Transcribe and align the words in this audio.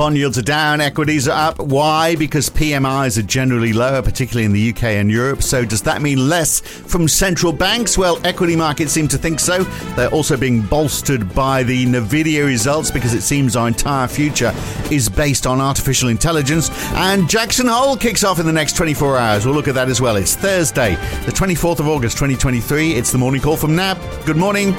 Bond 0.00 0.16
yields 0.16 0.38
are 0.38 0.42
down, 0.42 0.80
equities 0.80 1.28
are 1.28 1.48
up. 1.48 1.58
Why? 1.58 2.16
Because 2.16 2.48
PMIs 2.48 3.18
are 3.18 3.22
generally 3.22 3.74
lower, 3.74 4.00
particularly 4.00 4.46
in 4.46 4.52
the 4.54 4.70
UK 4.70 4.84
and 4.84 5.10
Europe. 5.10 5.42
So, 5.42 5.62
does 5.62 5.82
that 5.82 6.00
mean 6.00 6.26
less 6.26 6.60
from 6.60 7.06
central 7.06 7.52
banks? 7.52 7.98
Well, 7.98 8.18
equity 8.24 8.56
markets 8.56 8.92
seem 8.92 9.08
to 9.08 9.18
think 9.18 9.38
so. 9.40 9.64
They're 9.96 10.08
also 10.08 10.38
being 10.38 10.62
bolstered 10.62 11.34
by 11.34 11.64
the 11.64 11.84
Nvidia 11.84 12.46
results 12.46 12.90
because 12.90 13.12
it 13.12 13.20
seems 13.20 13.56
our 13.56 13.68
entire 13.68 14.08
future 14.08 14.54
is 14.90 15.10
based 15.10 15.46
on 15.46 15.60
artificial 15.60 16.08
intelligence. 16.08 16.70
And 16.94 17.28
Jackson 17.28 17.66
Hole 17.66 17.94
kicks 17.94 18.24
off 18.24 18.40
in 18.40 18.46
the 18.46 18.54
next 18.54 18.78
24 18.78 19.18
hours. 19.18 19.44
We'll 19.44 19.54
look 19.54 19.68
at 19.68 19.74
that 19.74 19.90
as 19.90 20.00
well. 20.00 20.16
It's 20.16 20.34
Thursday, 20.34 20.94
the 21.26 21.32
24th 21.32 21.78
of 21.78 21.88
August, 21.88 22.16
2023. 22.16 22.94
It's 22.94 23.12
the 23.12 23.18
morning 23.18 23.42
call 23.42 23.58
from 23.58 23.76
NAB. 23.76 23.98
Good 24.24 24.38
morning. 24.38 24.74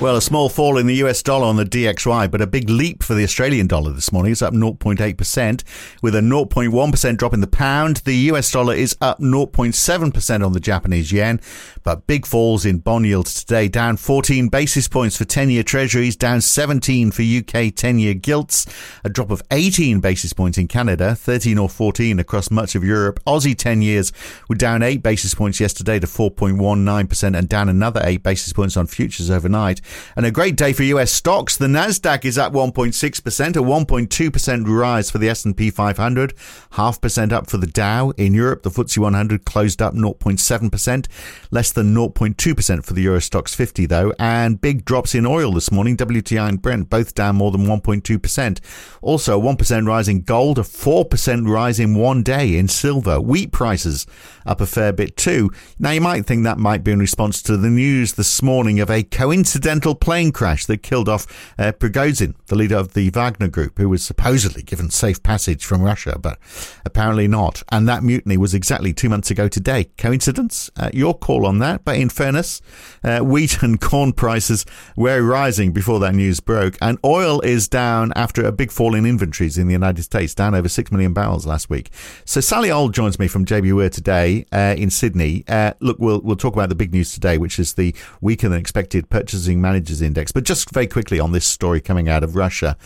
Well, 0.00 0.14
a 0.14 0.22
small 0.22 0.48
fall 0.48 0.78
in 0.78 0.86
the 0.86 0.94
US 1.02 1.24
dollar 1.24 1.46
on 1.46 1.56
the 1.56 1.64
DXY, 1.64 2.30
but 2.30 2.40
a 2.40 2.46
big 2.46 2.70
leap 2.70 3.02
for 3.02 3.14
the 3.14 3.24
Australian 3.24 3.66
dollar 3.66 3.90
this 3.90 4.12
morning. 4.12 4.30
It's 4.30 4.42
up 4.42 4.54
0.8%, 4.54 5.64
with 6.02 6.14
a 6.14 6.20
0.1% 6.20 7.16
drop 7.16 7.34
in 7.34 7.40
the 7.40 7.48
pound. 7.48 7.96
The 8.04 8.14
US 8.30 8.48
dollar 8.52 8.74
is 8.74 8.96
up 9.00 9.18
0.7% 9.18 10.46
on 10.46 10.52
the 10.52 10.60
Japanese 10.60 11.10
yen, 11.10 11.40
but 11.82 12.06
big 12.06 12.26
falls 12.26 12.64
in 12.64 12.78
bond 12.78 13.06
yields 13.06 13.42
today, 13.42 13.66
down 13.66 13.96
14 13.96 14.46
basis 14.48 14.86
points 14.86 15.16
for 15.16 15.24
10 15.24 15.50
year 15.50 15.64
treasuries, 15.64 16.14
down 16.14 16.42
17 16.42 17.10
for 17.10 17.22
UK 17.22 17.74
10 17.74 17.98
year 17.98 18.14
gilts, 18.14 18.66
a 19.02 19.08
drop 19.08 19.32
of 19.32 19.42
18 19.50 19.98
basis 19.98 20.32
points 20.32 20.58
in 20.58 20.68
Canada, 20.68 21.16
13 21.16 21.58
or 21.58 21.68
14 21.68 22.20
across 22.20 22.52
much 22.52 22.76
of 22.76 22.84
Europe. 22.84 23.18
Aussie 23.26 23.58
10 23.58 23.82
years 23.82 24.12
were 24.48 24.54
down 24.54 24.84
8 24.84 25.02
basis 25.02 25.34
points 25.34 25.58
yesterday 25.58 25.98
to 25.98 26.06
4.19% 26.06 27.36
and 27.36 27.48
down 27.48 27.68
another 27.68 28.00
8 28.04 28.22
basis 28.22 28.52
points 28.52 28.76
on 28.76 28.86
futures 28.86 29.28
overnight. 29.28 29.80
And 30.16 30.26
a 30.26 30.30
great 30.30 30.56
day 30.56 30.72
for 30.72 30.82
US 30.82 31.12
stocks. 31.12 31.56
The 31.56 31.66
Nasdaq 31.66 32.24
is 32.24 32.38
up 32.38 32.52
1.6%, 32.52 33.56
a 33.56 33.60
1.2% 33.60 34.68
rise 34.68 35.10
for 35.10 35.18
the 35.18 35.28
S&P 35.28 35.70
500, 35.70 36.34
half 36.72 37.00
percent 37.00 37.32
up 37.32 37.48
for 37.48 37.56
the 37.56 37.66
Dow. 37.66 38.10
In 38.16 38.34
Europe, 38.34 38.62
the 38.62 38.70
FTSE 38.70 38.98
100 38.98 39.44
closed 39.44 39.80
up 39.80 39.94
0.7%, 39.94 41.06
less 41.50 41.72
than 41.72 41.94
0.2% 41.94 42.84
for 42.84 42.94
the 42.94 43.02
Euro 43.02 43.18
Stoxx 43.18 43.54
50 43.54 43.86
though, 43.86 44.12
and 44.18 44.60
big 44.60 44.84
drops 44.84 45.14
in 45.14 45.26
oil 45.26 45.52
this 45.52 45.70
morning. 45.70 45.96
WTI 45.96 46.48
and 46.48 46.62
Brent 46.62 46.90
both 46.90 47.14
down 47.14 47.36
more 47.36 47.50
than 47.50 47.66
1.2%. 47.66 48.60
Also, 49.00 49.40
a 49.40 49.42
1% 49.42 49.86
rise 49.86 50.08
in 50.08 50.22
gold, 50.22 50.58
a 50.58 50.62
4% 50.62 51.48
rise 51.48 51.80
in 51.80 51.94
one 51.94 52.22
day 52.22 52.56
in 52.56 52.68
silver. 52.68 53.20
Wheat 53.20 53.52
prices 53.52 54.06
up 54.44 54.60
a 54.60 54.66
fair 54.66 54.92
bit 54.92 55.16
too. 55.16 55.50
Now, 55.78 55.90
you 55.90 56.00
might 56.00 56.26
think 56.26 56.44
that 56.44 56.58
might 56.58 56.84
be 56.84 56.92
in 56.92 56.98
response 56.98 57.42
to 57.42 57.56
the 57.56 57.70
news 57.70 58.14
this 58.14 58.42
morning 58.42 58.80
of 58.80 58.90
a 58.90 59.02
coincidental 59.02 59.77
plane 59.80 60.32
crash 60.32 60.66
that 60.66 60.82
killed 60.82 61.08
off 61.08 61.26
uh, 61.58 61.72
Prigozhin, 61.72 62.34
the 62.46 62.56
leader 62.56 62.76
of 62.76 62.94
the 62.94 63.10
Wagner 63.10 63.48
group, 63.48 63.78
who 63.78 63.88
was 63.88 64.02
supposedly 64.02 64.62
given 64.62 64.90
safe 64.90 65.22
passage 65.22 65.64
from 65.64 65.82
Russia, 65.82 66.18
but 66.20 66.38
apparently 66.84 67.28
not. 67.28 67.62
And 67.70 67.88
that 67.88 68.02
mutiny 68.02 68.36
was 68.36 68.54
exactly 68.54 68.92
two 68.92 69.08
months 69.08 69.30
ago 69.30 69.48
today. 69.48 69.84
Coincidence? 69.96 70.70
Uh, 70.76 70.90
your 70.92 71.16
call 71.16 71.46
on 71.46 71.58
that. 71.58 71.84
But 71.84 71.96
in 71.96 72.08
fairness, 72.08 72.60
uh, 73.02 73.20
wheat 73.20 73.62
and 73.62 73.80
corn 73.80 74.12
prices 74.12 74.64
were 74.96 75.22
rising 75.22 75.72
before 75.72 76.00
that 76.00 76.14
news 76.14 76.40
broke, 76.40 76.76
and 76.80 76.98
oil 77.04 77.40
is 77.40 77.68
down 77.68 78.12
after 78.16 78.44
a 78.44 78.52
big 78.52 78.70
fall 78.70 78.94
in 78.94 79.06
inventories 79.06 79.58
in 79.58 79.66
the 79.66 79.72
United 79.72 80.02
States, 80.02 80.34
down 80.34 80.54
over 80.54 80.68
6 80.68 80.92
million 80.92 81.12
barrels 81.12 81.46
last 81.46 81.70
week. 81.70 81.90
So 82.24 82.40
Sally 82.40 82.70
Auld 82.70 82.92
joins 82.92 83.18
me 83.18 83.28
from 83.28 83.44
JBWere 83.44 83.90
today 83.90 84.46
uh, 84.52 84.74
in 84.76 84.90
Sydney. 84.90 85.44
Uh, 85.48 85.72
look, 85.80 85.98
we'll 85.98 86.20
we'll 86.20 86.36
talk 86.36 86.54
about 86.54 86.68
the 86.68 86.74
big 86.74 86.92
news 86.92 87.12
today, 87.12 87.38
which 87.38 87.58
is 87.58 87.74
the 87.74 87.94
weaker 88.20 88.48
than 88.48 88.58
expected 88.58 89.08
purchasing 89.10 89.60
managers 89.68 90.02
index. 90.02 90.32
But 90.32 90.44
just 90.44 90.70
very 90.70 90.86
quickly 90.86 91.20
on 91.20 91.32
this 91.32 91.46
story 91.46 91.80
coming 91.80 92.08
out 92.08 92.24
of 92.24 92.34
Russia. 92.34 92.76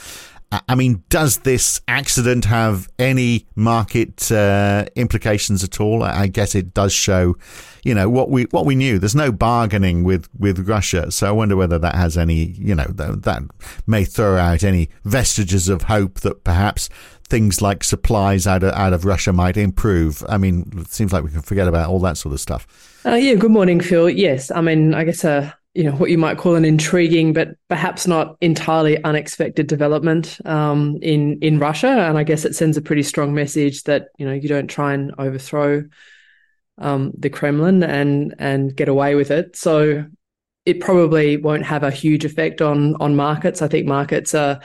I 0.68 0.74
mean, 0.74 1.02
does 1.08 1.38
this 1.38 1.80
accident 1.88 2.44
have 2.44 2.86
any 2.98 3.46
market 3.56 4.30
uh, 4.30 4.84
implications 4.96 5.64
at 5.64 5.80
all? 5.80 6.02
I 6.02 6.26
guess 6.26 6.54
it 6.54 6.74
does 6.74 6.92
show, 6.92 7.36
you 7.84 7.94
know, 7.94 8.10
what 8.10 8.28
we 8.28 8.42
what 8.50 8.66
we 8.66 8.74
knew. 8.74 8.98
There's 8.98 9.14
no 9.14 9.32
bargaining 9.32 10.04
with, 10.04 10.28
with 10.38 10.68
Russia, 10.68 11.10
so 11.10 11.26
I 11.26 11.30
wonder 11.30 11.56
whether 11.56 11.78
that 11.78 11.94
has 11.94 12.18
any, 12.18 12.52
you 12.52 12.74
know, 12.74 12.84
that, 12.84 13.22
that 13.22 13.42
may 13.86 14.04
throw 14.04 14.36
out 14.36 14.62
any 14.62 14.90
vestiges 15.04 15.70
of 15.70 15.84
hope 15.84 16.20
that 16.20 16.44
perhaps 16.44 16.90
things 17.30 17.62
like 17.62 17.82
supplies 17.82 18.46
out 18.46 18.62
of, 18.62 18.74
out 18.74 18.92
of 18.92 19.06
Russia 19.06 19.32
might 19.32 19.56
improve. 19.56 20.22
I 20.28 20.36
mean, 20.36 20.70
it 20.76 20.92
seems 20.92 21.14
like 21.14 21.24
we 21.24 21.30
can 21.30 21.40
forget 21.40 21.66
about 21.66 21.88
all 21.88 22.00
that 22.00 22.18
sort 22.18 22.34
of 22.34 22.40
stuff. 22.40 23.00
Uh, 23.06 23.14
yeah, 23.14 23.36
good 23.36 23.52
morning, 23.52 23.80
Phil. 23.80 24.10
Yes, 24.10 24.50
I 24.50 24.60
mean, 24.60 24.92
I 24.92 25.04
guess 25.04 25.24
a 25.24 25.56
you 25.74 25.84
know 25.84 25.92
what 25.92 26.10
you 26.10 26.18
might 26.18 26.38
call 26.38 26.54
an 26.54 26.64
intriguing 26.64 27.32
but 27.32 27.56
perhaps 27.68 28.06
not 28.06 28.36
entirely 28.40 29.02
unexpected 29.04 29.66
development 29.66 30.38
um, 30.44 30.98
in 31.00 31.38
in 31.40 31.58
Russia, 31.58 31.88
and 31.88 32.18
I 32.18 32.24
guess 32.24 32.44
it 32.44 32.54
sends 32.54 32.76
a 32.76 32.82
pretty 32.82 33.02
strong 33.02 33.34
message 33.34 33.84
that 33.84 34.08
you 34.18 34.26
know 34.26 34.32
you 34.32 34.48
don't 34.48 34.68
try 34.68 34.92
and 34.92 35.12
overthrow 35.18 35.84
um, 36.78 37.12
the 37.18 37.30
Kremlin 37.30 37.82
and 37.82 38.34
and 38.38 38.74
get 38.74 38.88
away 38.88 39.14
with 39.14 39.30
it. 39.30 39.56
So 39.56 40.04
it 40.66 40.80
probably 40.80 41.38
won't 41.38 41.64
have 41.64 41.82
a 41.82 41.90
huge 41.90 42.24
effect 42.24 42.60
on 42.60 42.96
on 42.96 43.16
markets. 43.16 43.62
I 43.62 43.68
think 43.68 43.86
markets 43.86 44.34
are 44.34 44.60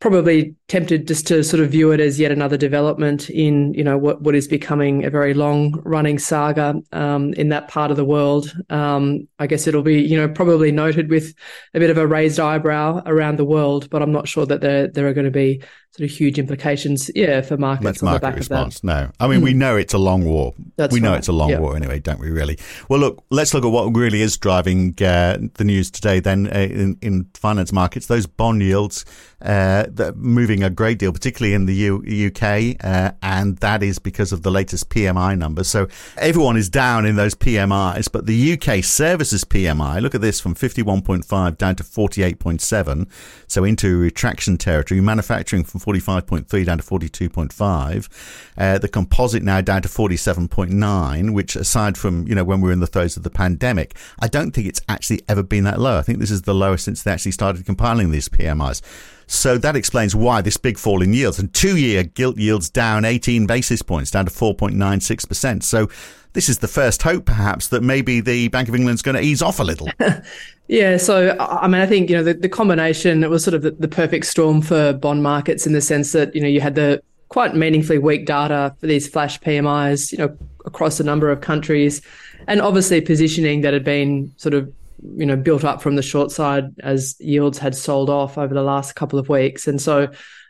probably 0.00 0.54
tempted 0.68 1.08
just 1.08 1.26
to 1.26 1.42
sort 1.42 1.60
of 1.60 1.70
view 1.70 1.90
it 1.90 1.98
as 1.98 2.20
yet 2.20 2.30
another 2.30 2.56
development 2.56 3.28
in 3.30 3.74
you 3.74 3.82
know 3.82 3.98
what 3.98 4.22
what 4.22 4.34
is 4.34 4.46
becoming 4.46 5.04
a 5.04 5.10
very 5.10 5.34
long 5.34 5.80
running 5.84 6.18
saga 6.18 6.80
um, 6.92 7.32
in 7.34 7.48
that 7.48 7.68
part 7.68 7.90
of 7.90 7.96
the 7.96 8.04
world. 8.04 8.54
Um, 8.70 9.26
I 9.38 9.46
guess 9.46 9.66
it'll 9.66 9.82
be 9.82 10.00
you 10.00 10.16
know 10.16 10.28
probably 10.28 10.70
noted 10.70 11.10
with 11.10 11.34
a 11.74 11.80
bit 11.80 11.90
of 11.90 11.98
a 11.98 12.06
raised 12.06 12.38
eyebrow 12.38 13.02
around 13.06 13.38
the 13.38 13.44
world, 13.44 13.90
but 13.90 14.02
I'm 14.02 14.12
not 14.12 14.28
sure 14.28 14.46
that 14.46 14.60
there 14.60 14.86
there 14.86 15.08
are 15.08 15.14
going 15.14 15.24
to 15.24 15.30
be 15.30 15.62
sort 15.96 16.10
of 16.10 16.16
huge 16.16 16.38
implications, 16.38 17.10
yeah, 17.14 17.40
for 17.40 17.56
markets. 17.56 18.02
on 18.02 18.06
market 18.06 18.20
the 18.20 18.26
back 18.26 18.36
response. 18.36 18.76
Of 18.76 18.82
that. 18.82 18.86
No, 18.86 19.10
I 19.20 19.26
mean 19.26 19.40
mm. 19.40 19.44
we 19.44 19.54
know 19.54 19.76
it's 19.76 19.94
a 19.94 19.98
long 19.98 20.24
war. 20.24 20.54
That's 20.76 20.92
we 20.92 21.00
know 21.00 21.14
it's 21.14 21.28
a 21.28 21.32
long 21.32 21.58
war 21.58 21.76
anyway, 21.76 21.98
don't 21.98 22.20
we? 22.20 22.30
Really. 22.30 22.58
Well, 22.88 23.00
look, 23.00 23.24
let's 23.30 23.54
look 23.54 23.64
at 23.64 23.68
what 23.70 23.96
really 23.96 24.22
is 24.22 24.36
driving 24.36 24.94
uh, 25.02 25.38
the 25.54 25.64
news 25.64 25.90
today. 25.90 26.20
Then 26.20 26.46
uh, 26.48 26.58
in, 26.58 26.98
in 27.02 27.28
finance 27.34 27.72
markets, 27.72 28.06
those 28.06 28.26
bond 28.26 28.62
yields 28.62 29.04
uh, 29.40 29.86
moving 30.16 30.62
a 30.64 30.70
great 30.70 30.98
deal, 30.98 31.12
particularly 31.12 31.54
in 31.54 31.66
the 31.66 31.74
U- 31.74 32.26
UK, 32.26 32.76
uh, 32.82 33.12
and 33.22 33.56
that 33.58 33.82
is 33.82 33.98
because 33.98 34.32
of 34.32 34.42
the 34.42 34.50
latest 34.50 34.88
PMI 34.90 35.38
numbers. 35.38 35.68
So 35.68 35.86
everyone 36.16 36.56
is 36.56 36.68
down 36.68 37.06
in 37.06 37.16
those 37.16 37.34
PMIs, 37.34 38.10
but 38.10 38.26
the 38.26 38.52
UK 38.54 38.82
services 38.82 39.44
PMI, 39.44 40.02
look 40.02 40.14
at 40.14 40.20
this, 40.20 40.40
from 40.40 40.54
51.5 40.54 41.56
down 41.56 41.76
to 41.76 41.84
48.7, 41.84 43.08
so 43.46 43.64
into 43.64 43.98
retraction 43.98 44.58
territory. 44.58 45.00
Manufacturing 45.00 45.62
from 45.62 45.80
45.3 45.80 46.66
down 46.66 46.78
to 46.78 46.84
42.5. 46.84 48.08
Uh, 48.56 48.78
the 48.78 48.88
composite 48.88 49.42
now 49.42 49.60
down 49.60 49.82
to 49.82 49.88
47.9, 49.88 51.32
which 51.32 51.54
aside 51.54 51.96
from, 51.96 52.26
you 52.26 52.34
know, 52.34 52.44
when 52.44 52.60
we 52.60 52.68
were 52.68 52.72
in 52.72 52.80
the 52.80 52.86
throes 52.86 53.16
of 53.16 53.22
the 53.22 53.30
pandemic, 53.30 53.96
I 54.18 54.26
don't 54.26 54.50
think 54.50 54.66
it's 54.66 54.80
actually 54.88 55.20
ever 55.28 55.44
been 55.44 55.64
that 55.64 55.78
low. 55.78 55.96
I 55.96 56.02
think 56.02 56.18
this 56.18 56.30
is 56.30 56.42
the 56.42 56.54
lowest 56.54 56.84
since 56.84 57.02
they 57.02 57.12
actually 57.12 57.32
started 57.32 57.64
compiling 57.64 58.10
these 58.10 58.28
PMIs. 58.28 58.82
So 59.28 59.58
that 59.58 59.76
explains 59.76 60.16
why 60.16 60.40
this 60.40 60.56
big 60.56 60.78
fall 60.78 61.02
in 61.02 61.12
yields. 61.12 61.38
And 61.38 61.52
two 61.52 61.76
year 61.76 62.02
gilt 62.02 62.38
yields 62.38 62.70
down 62.70 63.04
18 63.04 63.46
basis 63.46 63.82
points, 63.82 64.10
down 64.10 64.24
to 64.24 64.30
4.96%. 64.32 65.62
So 65.62 65.88
this 66.32 66.48
is 66.48 66.58
the 66.58 66.68
first 66.68 67.02
hope, 67.02 67.26
perhaps, 67.26 67.68
that 67.68 67.82
maybe 67.82 68.20
the 68.20 68.48
Bank 68.48 68.68
of 68.68 68.74
England's 68.74 69.02
going 69.02 69.16
to 69.16 69.22
ease 69.22 69.42
off 69.42 69.60
a 69.60 69.64
little. 69.64 69.88
yeah. 70.68 70.96
So, 70.96 71.36
I 71.38 71.68
mean, 71.68 71.80
I 71.80 71.86
think, 71.86 72.08
you 72.08 72.16
know, 72.16 72.22
the, 72.24 72.34
the 72.34 72.48
combination, 72.48 73.22
it 73.22 73.28
was 73.30 73.44
sort 73.44 73.54
of 73.54 73.62
the, 73.62 73.72
the 73.72 73.88
perfect 73.88 74.26
storm 74.26 74.62
for 74.62 74.94
bond 74.94 75.22
markets 75.22 75.66
in 75.66 75.74
the 75.74 75.82
sense 75.82 76.12
that, 76.12 76.34
you 76.34 76.40
know, 76.40 76.48
you 76.48 76.60
had 76.60 76.74
the 76.74 77.02
quite 77.28 77.54
meaningfully 77.54 77.98
weak 77.98 78.24
data 78.24 78.74
for 78.80 78.86
these 78.86 79.06
flash 79.06 79.38
PMIs, 79.40 80.10
you 80.10 80.18
know, 80.18 80.34
across 80.64 81.00
a 81.00 81.04
number 81.04 81.30
of 81.30 81.40
countries, 81.40 82.00
and 82.46 82.60
obviously 82.60 83.00
positioning 83.00 83.60
that 83.60 83.74
had 83.74 83.84
been 83.84 84.32
sort 84.36 84.54
of 84.54 84.72
you 85.16 85.26
know 85.26 85.36
built 85.36 85.64
up 85.64 85.82
from 85.82 85.96
the 85.96 86.02
short 86.02 86.30
side 86.30 86.64
as 86.80 87.16
yields 87.20 87.58
had 87.58 87.74
sold 87.74 88.10
off 88.10 88.38
over 88.38 88.54
the 88.54 88.62
last 88.62 88.94
couple 88.94 89.18
of 89.18 89.28
weeks. 89.28 89.66
And 89.66 89.80
so 89.80 90.08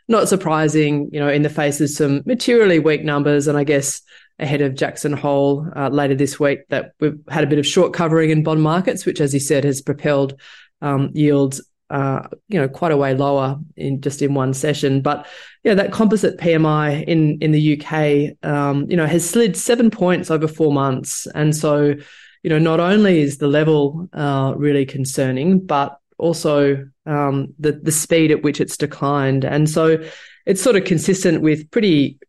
not 0.09 0.27
surprising 0.27 1.07
you 1.13 1.19
know 1.19 1.29
in 1.29 1.43
the 1.43 1.49
face 1.49 1.79
of 1.79 1.89
some 1.89 2.23
materially 2.25 2.79
weak 2.79 3.03
numbers 3.03 3.47
and 3.47 3.57
i 3.57 3.63
guess 3.63 4.01
ahead 4.39 4.59
of 4.59 4.73
jackson 4.73 5.13
hole 5.13 5.67
uh, 5.75 5.87
later 5.89 6.15
this 6.15 6.39
week 6.39 6.67
that 6.69 6.93
we've 6.99 7.19
had 7.29 7.43
a 7.43 7.47
bit 7.47 7.59
of 7.59 7.67
short 7.67 7.93
covering 7.93 8.31
in 8.31 8.41
bond 8.41 8.61
markets 8.61 9.05
which 9.05 9.21
as 9.21 9.33
you 9.33 9.39
said 9.39 9.63
has 9.63 9.81
propelled 9.81 10.33
um, 10.81 11.11
yields 11.13 11.61
uh, 11.89 12.27
you 12.47 12.59
know 12.59 12.67
quite 12.67 12.91
a 12.91 12.97
way 12.97 13.13
lower 13.13 13.59
in 13.75 13.99
just 14.01 14.21
in 14.21 14.33
one 14.33 14.53
session. 14.53 15.01
But 15.01 15.25
yeah 15.63 15.73
that 15.73 15.91
composite 15.91 16.37
pmi 16.37 17.03
in 17.05 17.39
in 17.41 17.51
the 17.51 17.81
uk 17.81 18.47
um, 18.49 18.89
you 18.89 18.95
know 18.95 19.07
has 19.07 19.27
slid 19.27 19.57
seven 19.57 19.89
points 19.89 20.29
over 20.29 20.47
four 20.47 20.71
months. 20.71 21.27
And 21.33 21.55
so 21.55 21.95
you 22.43 22.49
know, 22.49 22.59
not 22.59 22.79
only 22.79 23.21
is 23.21 23.37
the 23.37 23.47
level 23.47 24.07
uh, 24.13 24.53
really 24.55 24.85
concerning, 24.85 25.65
but 25.65 25.99
also 26.17 26.85
um, 27.05 27.53
the 27.59 27.73
the 27.73 27.91
speed 27.91 28.31
at 28.31 28.43
which 28.43 28.61
it's 28.61 28.77
declined, 28.77 29.43
and 29.45 29.69
so 29.69 29.97
it's 30.45 30.61
sort 30.61 30.75
of 30.75 30.83
consistent 30.83 31.41
with 31.41 31.69
pretty 31.71 32.19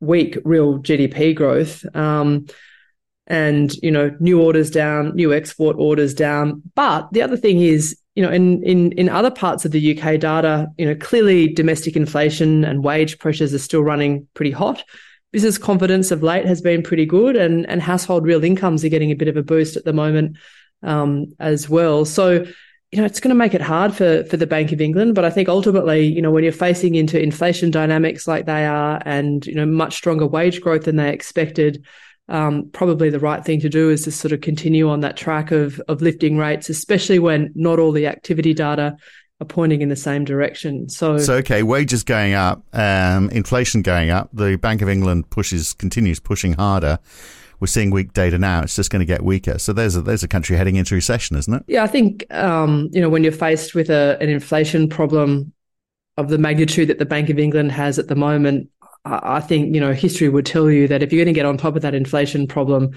weak 0.00 0.38
real 0.44 0.78
GDP 0.78 1.34
growth. 1.34 1.84
Um, 1.94 2.46
and 3.30 3.74
you 3.76 3.92
know 3.92 4.14
new 4.18 4.42
orders 4.42 4.70
down, 4.70 5.14
new 5.14 5.32
export 5.32 5.76
orders 5.78 6.12
down. 6.12 6.62
But 6.74 7.12
the 7.12 7.22
other 7.22 7.36
thing 7.36 7.60
is, 7.60 7.96
you 8.16 8.22
know, 8.22 8.30
in 8.30 8.62
in 8.64 8.92
in 8.92 9.08
other 9.08 9.30
parts 9.30 9.64
of 9.64 9.70
the 9.70 9.96
UK 9.96 10.18
data, 10.18 10.66
you 10.76 10.84
know, 10.84 10.96
clearly 10.96 11.46
domestic 11.46 11.94
inflation 11.96 12.64
and 12.64 12.82
wage 12.82 13.18
pressures 13.18 13.54
are 13.54 13.58
still 13.58 13.82
running 13.82 14.26
pretty 14.34 14.50
hot. 14.50 14.82
Business 15.32 15.58
confidence 15.58 16.10
of 16.10 16.22
late 16.22 16.44
has 16.46 16.60
been 16.60 16.82
pretty 16.82 17.06
good, 17.06 17.36
and 17.36 17.68
and 17.68 17.80
household 17.80 18.24
real 18.24 18.42
incomes 18.42 18.84
are 18.84 18.88
getting 18.88 19.12
a 19.12 19.16
bit 19.16 19.28
of 19.28 19.36
a 19.36 19.42
boost 19.42 19.76
at 19.76 19.84
the 19.84 19.92
moment 19.92 20.36
um, 20.82 21.26
as 21.38 21.68
well. 21.68 22.04
So 22.04 22.46
you 22.92 22.98
know, 22.98 23.04
it's 23.04 23.20
going 23.20 23.30
to 23.30 23.36
make 23.36 23.54
it 23.54 23.60
hard 23.60 23.94
for 23.94 24.24
for 24.24 24.36
the 24.36 24.46
Bank 24.46 24.72
of 24.72 24.80
England. 24.80 25.14
But 25.14 25.24
I 25.24 25.30
think 25.30 25.48
ultimately, 25.48 26.04
you 26.06 26.20
know, 26.20 26.30
when 26.30 26.42
you're 26.42 26.52
facing 26.52 26.96
into 26.96 27.22
inflation 27.22 27.70
dynamics 27.70 28.26
like 28.26 28.46
they 28.46 28.66
are, 28.66 29.00
and 29.04 29.46
you 29.46 29.54
know, 29.54 29.66
much 29.66 29.94
stronger 29.94 30.26
wage 30.26 30.60
growth 30.60 30.84
than 30.84 30.96
they 30.96 31.12
expected, 31.12 31.84
um, 32.28 32.68
probably 32.72 33.08
the 33.08 33.20
right 33.20 33.44
thing 33.44 33.60
to 33.60 33.68
do 33.68 33.90
is 33.90 34.02
to 34.04 34.10
sort 34.10 34.32
of 34.32 34.40
continue 34.40 34.88
on 34.88 35.00
that 35.00 35.16
track 35.16 35.52
of 35.52 35.80
of 35.86 36.02
lifting 36.02 36.36
rates, 36.36 36.68
especially 36.68 37.20
when 37.20 37.52
not 37.54 37.78
all 37.78 37.92
the 37.92 38.08
activity 38.08 38.54
data 38.54 38.96
are 39.40 39.46
pointing 39.46 39.82
in 39.82 39.88
the 39.88 39.96
same 39.96 40.24
direction. 40.24 40.88
So, 40.88 41.18
so 41.18 41.34
okay, 41.34 41.62
wages 41.62 42.02
going 42.02 42.34
up, 42.34 42.62
um, 42.74 43.30
inflation 43.30 43.82
going 43.82 44.10
up. 44.10 44.28
The 44.32 44.56
Bank 44.56 44.82
of 44.82 44.88
England 44.88 45.30
pushes 45.30 45.72
continues 45.72 46.20
pushing 46.20 46.54
harder 46.54 46.98
we're 47.60 47.66
seeing 47.66 47.90
weak 47.90 48.14
data 48.14 48.38
now. 48.38 48.62
It's 48.62 48.74
just 48.74 48.90
going 48.90 49.00
to 49.00 49.06
get 49.06 49.22
weaker. 49.22 49.58
So 49.58 49.72
there's 49.72 49.94
a, 49.94 50.00
there's 50.00 50.22
a 50.22 50.28
country 50.28 50.56
heading 50.56 50.76
into 50.76 50.94
recession, 50.94 51.36
isn't 51.36 51.52
it? 51.52 51.62
Yeah, 51.68 51.84
I 51.84 51.86
think 51.86 52.26
um, 52.34 52.88
you 52.92 53.00
know 53.00 53.08
when 53.08 53.22
you're 53.22 53.32
faced 53.32 53.74
with 53.74 53.90
a, 53.90 54.16
an 54.20 54.30
inflation 54.30 54.88
problem 54.88 55.52
of 56.16 56.28
the 56.28 56.38
magnitude 56.38 56.88
that 56.88 56.98
the 56.98 57.06
Bank 57.06 57.28
of 57.28 57.38
England 57.38 57.72
has 57.72 57.98
at 57.98 58.08
the 58.08 58.16
moment, 58.16 58.70
I 59.04 59.40
think 59.40 59.74
you 59.74 59.80
know 59.80 59.92
history 59.92 60.28
would 60.28 60.46
tell 60.46 60.70
you 60.70 60.88
that 60.88 61.02
if 61.02 61.12
you're 61.12 61.22
going 61.22 61.32
to 61.32 61.38
get 61.38 61.46
on 61.46 61.58
top 61.58 61.76
of 61.76 61.82
that 61.82 61.94
inflation 61.94 62.46
problem, 62.46 62.92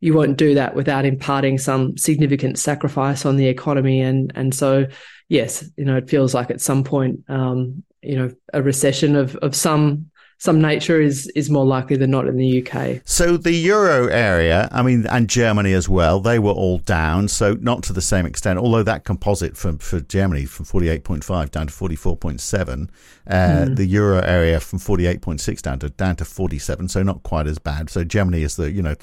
you 0.00 0.14
won't 0.14 0.36
do 0.36 0.54
that 0.54 0.74
without 0.74 1.04
imparting 1.04 1.58
some 1.58 1.96
significant 1.96 2.58
sacrifice 2.58 3.24
on 3.24 3.36
the 3.36 3.48
economy. 3.48 4.00
And 4.00 4.32
and 4.34 4.54
so 4.54 4.86
yes, 5.28 5.68
you 5.76 5.84
know 5.84 5.96
it 5.96 6.08
feels 6.08 6.34
like 6.34 6.50
at 6.50 6.60
some 6.60 6.84
point, 6.84 7.24
um, 7.28 7.82
you 8.02 8.16
know, 8.16 8.32
a 8.52 8.62
recession 8.62 9.16
of 9.16 9.36
of 9.36 9.54
some 9.54 10.10
some 10.40 10.60
nature 10.60 11.00
is 11.00 11.26
is 11.34 11.50
more 11.50 11.66
likely 11.66 11.96
than 11.96 12.12
not 12.12 12.28
in 12.28 12.36
the 12.36 12.64
UK. 12.64 13.00
So 13.04 13.36
the 13.36 13.52
euro 13.52 14.06
area, 14.06 14.68
I 14.70 14.82
mean, 14.82 15.04
and 15.08 15.28
Germany 15.28 15.72
as 15.72 15.88
well, 15.88 16.20
they 16.20 16.38
were 16.38 16.52
all 16.52 16.78
down. 16.78 17.26
So 17.26 17.54
not 17.54 17.82
to 17.84 17.92
the 17.92 18.00
same 18.00 18.24
extent, 18.24 18.60
although 18.60 18.84
that 18.84 19.04
composite 19.04 19.56
for 19.56 19.72
for 19.78 20.00
Germany 20.00 20.44
from 20.44 20.64
forty 20.64 20.88
eight 20.88 21.02
point 21.02 21.24
five 21.24 21.50
down 21.50 21.66
to 21.66 21.72
forty 21.72 21.96
four 21.96 22.16
point 22.16 22.40
seven, 22.40 22.88
uh, 23.26 23.66
mm. 23.66 23.76
the 23.76 23.84
euro 23.86 24.20
area 24.20 24.60
from 24.60 24.78
forty 24.78 25.06
eight 25.06 25.22
point 25.22 25.40
six 25.40 25.60
down 25.60 25.80
to 25.80 25.90
down 25.90 26.14
to 26.16 26.24
forty 26.24 26.58
seven. 26.60 26.88
So 26.88 27.02
not 27.02 27.24
quite 27.24 27.48
as 27.48 27.58
bad. 27.58 27.90
So 27.90 28.04
Germany 28.04 28.42
is 28.42 28.54
the 28.54 28.70
you 28.70 28.82
know 28.82 28.94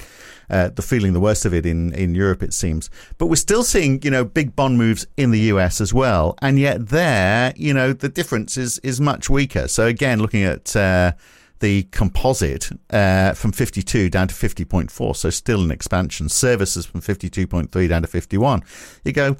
uh, 0.48 0.70
the 0.70 0.82
feeling 0.82 1.12
the 1.12 1.20
worst 1.20 1.44
of 1.44 1.52
it 1.52 1.66
in 1.66 1.92
in 1.92 2.14
Europe 2.14 2.42
it 2.42 2.54
seems. 2.54 2.88
But 3.18 3.26
we're 3.26 3.36
still 3.36 3.62
seeing 3.62 4.00
you 4.02 4.10
know 4.10 4.24
big 4.24 4.56
bond 4.56 4.78
moves 4.78 5.06
in 5.18 5.32
the 5.32 5.40
US 5.52 5.82
as 5.82 5.92
well, 5.92 6.34
and 6.40 6.58
yet 6.58 6.88
there 6.88 7.52
you 7.56 7.74
know 7.74 7.92
the 7.92 8.08
difference 8.08 8.56
is 8.56 8.78
is 8.78 9.02
much 9.02 9.28
weaker. 9.28 9.68
So 9.68 9.86
again, 9.86 10.18
looking 10.18 10.44
at 10.44 10.74
uh, 10.74 11.12
the 11.60 11.84
composite 11.84 12.70
uh, 12.90 13.32
from 13.32 13.52
52 13.52 14.10
down 14.10 14.28
to 14.28 14.34
50.4, 14.34 15.16
so 15.16 15.30
still 15.30 15.62
an 15.62 15.70
expansion. 15.70 16.28
Services 16.28 16.86
from 16.86 17.00
52.3 17.00 17.88
down 17.88 18.02
to 18.02 18.08
51. 18.08 18.62
You 19.04 19.12
go, 19.12 19.36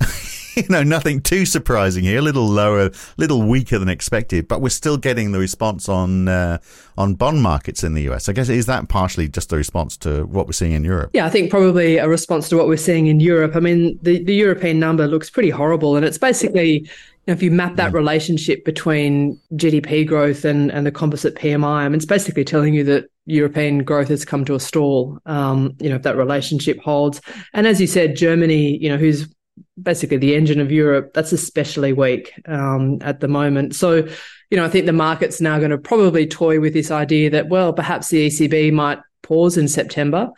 you 0.56 0.64
know, 0.68 0.82
nothing 0.82 1.20
too 1.20 1.46
surprising 1.46 2.04
here. 2.04 2.18
A 2.18 2.22
little 2.22 2.46
lower, 2.46 2.86
a 2.86 2.92
little 3.16 3.42
weaker 3.42 3.78
than 3.78 3.88
expected, 3.88 4.48
but 4.48 4.60
we're 4.60 4.68
still 4.68 4.96
getting 4.96 5.32
the 5.32 5.38
response 5.38 5.88
on 5.88 6.28
uh, 6.28 6.58
on 6.96 7.14
bond 7.14 7.42
markets 7.42 7.84
in 7.84 7.94
the 7.94 8.02
US. 8.10 8.28
I 8.28 8.32
guess 8.32 8.48
is 8.48 8.66
that 8.66 8.88
partially 8.88 9.28
just 9.28 9.52
a 9.52 9.56
response 9.56 9.96
to 9.98 10.24
what 10.24 10.46
we're 10.46 10.52
seeing 10.52 10.72
in 10.72 10.84
Europe? 10.84 11.10
Yeah, 11.14 11.26
I 11.26 11.30
think 11.30 11.50
probably 11.50 11.98
a 11.98 12.08
response 12.08 12.48
to 12.50 12.56
what 12.56 12.66
we're 12.66 12.76
seeing 12.76 13.06
in 13.06 13.20
Europe. 13.20 13.56
I 13.56 13.60
mean, 13.60 13.98
the 14.02 14.22
the 14.22 14.34
European 14.34 14.78
number 14.78 15.06
looks 15.06 15.30
pretty 15.30 15.50
horrible, 15.50 15.96
and 15.96 16.04
it's 16.04 16.18
basically 16.18 16.88
if 17.26 17.42
you 17.42 17.50
map 17.50 17.76
that 17.76 17.92
relationship 17.92 18.64
between 18.64 19.38
GDP 19.54 20.06
growth 20.06 20.44
and, 20.44 20.72
and 20.72 20.84
the 20.84 20.90
composite 20.90 21.36
PMI, 21.36 21.64
I 21.64 21.88
mean, 21.88 21.96
it's 21.96 22.04
basically 22.04 22.44
telling 22.44 22.74
you 22.74 22.82
that 22.84 23.10
European 23.26 23.84
growth 23.84 24.08
has 24.08 24.24
come 24.24 24.44
to 24.44 24.56
a 24.56 24.60
stall. 24.60 25.18
Um, 25.26 25.76
you 25.80 25.88
know, 25.88 25.96
if 25.96 26.02
that 26.02 26.16
relationship 26.16 26.80
holds, 26.80 27.20
and 27.52 27.66
as 27.66 27.80
you 27.80 27.86
said, 27.86 28.16
Germany, 28.16 28.76
you 28.76 28.88
know, 28.88 28.96
who's 28.96 29.32
basically 29.80 30.16
the 30.16 30.34
engine 30.34 30.60
of 30.60 30.72
Europe, 30.72 31.12
that's 31.14 31.32
especially 31.32 31.92
weak 31.92 32.32
um, 32.46 32.98
at 33.02 33.20
the 33.20 33.28
moment. 33.28 33.76
So, 33.76 34.08
you 34.50 34.56
know, 34.56 34.64
I 34.64 34.68
think 34.68 34.86
the 34.86 34.92
market's 34.92 35.40
now 35.40 35.58
going 35.58 35.70
to 35.70 35.78
probably 35.78 36.26
toy 36.26 36.58
with 36.58 36.72
this 36.72 36.90
idea 36.90 37.30
that, 37.30 37.48
well, 37.48 37.72
perhaps 37.72 38.08
the 38.08 38.26
ECB 38.26 38.72
might 38.72 38.98
pause 39.22 39.56
in 39.56 39.68
September. 39.68 40.30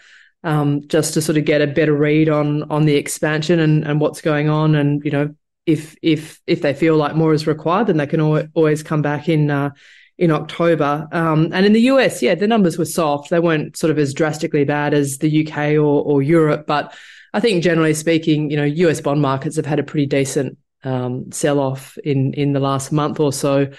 Um, 0.42 0.86
just 0.88 1.14
to 1.14 1.22
sort 1.22 1.38
of 1.38 1.46
get 1.46 1.62
a 1.62 1.66
better 1.66 1.94
read 1.94 2.28
on 2.28 2.64
on 2.64 2.84
the 2.84 2.96
expansion 2.96 3.58
and, 3.58 3.82
and 3.82 3.98
what's 3.98 4.20
going 4.20 4.50
on, 4.50 4.74
and 4.74 5.02
you 5.02 5.10
know 5.10 5.34
if 5.66 5.96
if 6.02 6.40
if 6.46 6.62
they 6.62 6.74
feel 6.74 6.96
like 6.96 7.14
more 7.14 7.32
is 7.32 7.46
required, 7.46 7.86
then 7.86 7.96
they 7.96 8.06
can 8.06 8.20
always 8.20 8.82
come 8.82 9.02
back 9.02 9.28
in 9.28 9.50
uh, 9.50 9.70
in 10.18 10.30
October. 10.30 11.08
Um, 11.10 11.50
and 11.52 11.66
in 11.66 11.72
the 11.72 11.82
US, 11.82 12.22
yeah, 12.22 12.34
the 12.34 12.46
numbers 12.46 12.78
were 12.78 12.84
soft. 12.84 13.30
They 13.30 13.40
weren't 13.40 13.76
sort 13.76 13.90
of 13.90 13.98
as 13.98 14.14
drastically 14.14 14.64
bad 14.64 14.94
as 14.94 15.18
the 15.18 15.46
UK 15.46 15.72
or, 15.72 16.02
or 16.02 16.22
Europe, 16.22 16.66
but 16.66 16.94
I 17.32 17.40
think 17.40 17.64
generally 17.64 17.94
speaking, 17.94 18.50
you 18.50 18.56
know, 18.56 18.64
US 18.64 19.00
bond 19.00 19.20
markets 19.20 19.56
have 19.56 19.66
had 19.66 19.80
a 19.80 19.84
pretty 19.84 20.06
decent 20.06 20.56
um, 20.84 21.32
sell 21.32 21.58
off 21.58 21.96
in 21.98 22.34
in 22.34 22.52
the 22.52 22.60
last 22.60 22.92
month 22.92 23.18
or 23.18 23.32
so. 23.32 23.70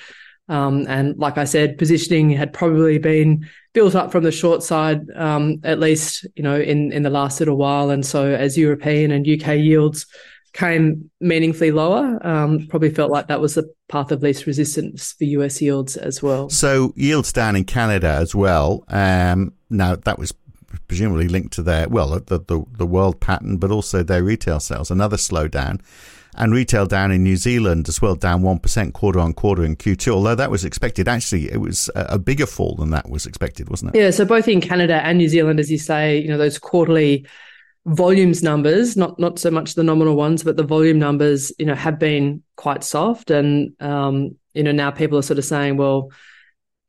Um, 0.48 0.86
and 0.88 1.18
like 1.18 1.38
I 1.40 1.46
said, 1.46 1.78
positioning 1.78 2.30
had 2.30 2.54
probably 2.54 3.00
been 3.00 3.48
built 3.74 3.96
up 3.96 4.12
from 4.12 4.24
the 4.24 4.32
short 4.32 4.62
side, 4.62 5.10
um, 5.16 5.60
at 5.64 5.80
least 5.80 6.26
you 6.36 6.44
know 6.44 6.60
in 6.60 6.92
in 6.92 7.04
the 7.04 7.10
last 7.10 7.40
little 7.40 7.58
while. 7.58 7.92
And 7.92 8.06
so 8.06 8.26
as 8.26 8.58
European 8.58 9.12
and 9.12 9.28
UK 9.28 9.58
yields 9.58 10.08
came 10.56 11.12
meaningfully 11.20 11.72
lower. 11.72 12.18
Um, 12.26 12.66
probably 12.68 12.90
felt 12.90 13.12
like 13.12 13.28
that 13.28 13.42
was 13.42 13.56
the 13.56 13.72
path 13.90 14.12
of 14.12 14.24
least 14.24 14.46
resistance 14.46 15.12
for 15.12 15.26
US 15.26 15.62
yields 15.62 15.98
as 15.98 16.24
well. 16.24 16.50
So 16.50 16.94
yields 16.96 17.34
down 17.34 17.56
in 17.56 17.66
Canada 17.66 18.08
as 18.08 18.34
well. 18.34 18.86
Um, 18.88 19.54
now 19.70 19.98
that 19.98 20.18
was 20.18 20.34
presumably 20.88 21.28
linked 21.28 21.54
to 21.54 21.62
their 21.62 21.88
well 21.90 22.20
the, 22.20 22.40
the 22.40 22.64
the 22.78 22.86
world 22.86 23.20
pattern, 23.20 23.58
but 23.58 23.70
also 23.70 24.02
their 24.02 24.24
retail 24.24 24.60
sales. 24.60 24.90
Another 24.90 25.18
slowdown. 25.18 25.82
And 26.38 26.54
retail 26.54 26.86
down 26.86 27.14
in 27.14 27.24
New 27.24 27.38
Zealand 27.38 27.88
as 27.88 28.02
well, 28.02 28.14
down 28.14 28.42
1% 28.42 28.92
quarter 28.92 29.22
on 29.22 29.32
quarter 29.32 29.64
in 29.64 29.78
Q2. 29.78 30.10
Although 30.10 30.36
that 30.36 30.52
was 30.52 30.66
expected, 30.66 31.08
actually, 31.08 31.50
it 31.50 31.62
was 31.62 31.90
a 31.96 32.20
bigger 32.20 32.46
fall 32.46 32.76
than 32.76 32.90
that 32.90 33.10
was 33.10 33.26
expected, 33.26 33.70
wasn't 33.70 33.96
it? 33.96 34.00
Yeah. 34.02 34.10
So 34.10 34.26
both 34.26 34.50
in 34.50 34.60
Canada 34.60 34.96
and 34.96 35.18
New 35.18 35.30
Zealand, 35.30 35.62
as 35.62 35.72
you 35.72 35.78
say, 35.78 36.20
you 36.20 36.28
know, 36.28 36.38
those 36.38 36.60
quarterly 36.60 37.26
volumes 37.86 38.42
numbers, 38.42 38.98
not 38.98 39.20
not 39.20 39.40
so 39.40 39.52
much 39.52 39.76
the 39.76 39.84
nominal 39.84 40.16
ones, 40.16 40.44
but 40.44 40.58
the 40.58 40.64
volume 40.64 41.00
numbers, 41.00 41.52
you 41.60 41.66
know, 41.66 41.76
have 41.76 42.00
been 42.00 42.44
quite 42.56 42.84
soft. 42.84 43.32
And 43.32 43.74
um, 43.82 44.36
you 44.54 44.64
know, 44.64 44.72
now 44.72 44.92
people 44.92 45.18
are 45.18 45.24
sort 45.24 45.40
of 45.40 45.46
saying, 45.46 45.78
well, 45.78 46.12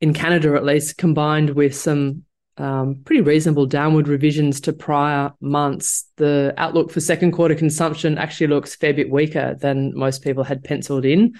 in 0.01 0.13
Canada 0.13 0.55
at 0.55 0.63
least, 0.65 0.97
combined 0.97 1.51
with 1.51 1.75
some 1.75 2.23
um, 2.57 3.01
pretty 3.05 3.21
reasonable 3.21 3.67
downward 3.67 4.07
revisions 4.07 4.59
to 4.61 4.73
prior 4.73 5.31
months, 5.39 6.05
the 6.17 6.53
outlook 6.57 6.91
for 6.91 6.99
second 6.99 7.31
quarter 7.31 7.53
consumption 7.53 8.17
actually 8.17 8.47
looks 8.47 8.73
a 8.73 8.77
fair 8.77 8.93
bit 8.93 9.11
weaker 9.11 9.55
than 9.59 9.95
most 9.95 10.23
people 10.23 10.43
had 10.43 10.63
penciled 10.63 11.05
in. 11.05 11.35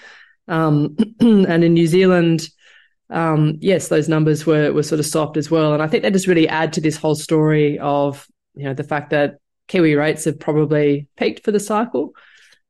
Um, 0.46 0.96
and 1.20 1.64
in 1.64 1.74
New 1.74 1.88
Zealand, 1.88 2.48
um, 3.10 3.58
yes, 3.60 3.88
those 3.88 4.08
numbers 4.08 4.46
were 4.46 4.72
were 4.72 4.82
sort 4.84 5.00
of 5.00 5.06
soft 5.06 5.36
as 5.36 5.50
well. 5.50 5.74
And 5.74 5.82
I 5.82 5.88
think 5.88 6.04
they 6.04 6.10
just 6.12 6.28
really 6.28 6.48
add 6.48 6.74
to 6.74 6.80
this 6.80 6.96
whole 6.96 7.16
story 7.16 7.78
of 7.80 8.26
you 8.54 8.64
know 8.64 8.74
the 8.74 8.84
fact 8.84 9.10
that 9.10 9.38
Kiwi 9.68 9.94
rates 9.94 10.24
have 10.24 10.40
probably 10.40 11.06
peaked 11.16 11.44
for 11.44 11.52
the 11.52 11.60
cycle. 11.60 12.14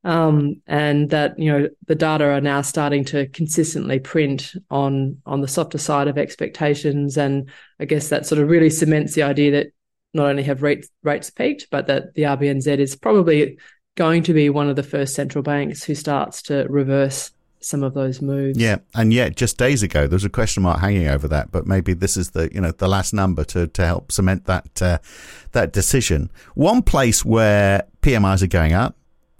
Um, 0.04 0.62
and 0.66 1.10
that 1.10 1.38
you 1.38 1.50
know 1.50 1.68
the 1.86 1.96
data 1.96 2.24
are 2.24 2.40
now 2.40 2.62
starting 2.62 3.04
to 3.06 3.26
consistently 3.26 3.98
print 3.98 4.54
on 4.70 5.20
on 5.26 5.40
the 5.40 5.48
softer 5.48 5.76
side 5.76 6.06
of 6.06 6.16
expectations, 6.16 7.18
and 7.18 7.50
I 7.80 7.84
guess 7.84 8.08
that 8.10 8.24
sort 8.24 8.40
of 8.40 8.48
really 8.48 8.70
cements 8.70 9.14
the 9.14 9.24
idea 9.24 9.50
that 9.50 9.72
not 10.14 10.28
only 10.28 10.44
have 10.44 10.62
rates 10.62 10.88
rates 11.02 11.30
peaked, 11.30 11.66
but 11.70 11.88
that 11.88 12.14
the 12.14 12.22
RBNZ 12.22 12.78
is 12.78 12.94
probably 12.94 13.58
going 13.96 14.22
to 14.22 14.32
be 14.32 14.48
one 14.48 14.68
of 14.68 14.76
the 14.76 14.84
first 14.84 15.16
central 15.16 15.42
banks 15.42 15.82
who 15.82 15.96
starts 15.96 16.42
to 16.42 16.64
reverse 16.68 17.32
some 17.60 17.82
of 17.82 17.94
those 17.94 18.20
moves. 18.20 18.58
Yeah, 18.58 18.78
and 18.94 19.12
yet 19.12 19.36
just 19.36 19.58
days 19.58 19.82
ago 19.82 20.06
there 20.06 20.16
was 20.16 20.24
a 20.24 20.30
question 20.30 20.62
mark 20.62 20.80
hanging 20.80 21.08
over 21.08 21.28
that, 21.28 21.50
but 21.50 21.66
maybe 21.66 21.94
this 21.94 22.16
is 22.16 22.30
the 22.30 22.52
you 22.52 22.60
know 22.60 22.72
the 22.72 22.88
last 22.88 23.12
number 23.12 23.44
to 23.44 23.66
to 23.66 23.86
help 23.86 24.12
cement 24.12 24.46
that 24.46 24.82
uh, 24.82 24.98
that 25.52 25.72
decision. 25.72 26.30
One 26.54 26.82
place 26.82 27.24
where 27.24 27.84
PMIs 28.02 28.42
are 28.42 28.48
going 28.48 28.72
up 28.72 28.96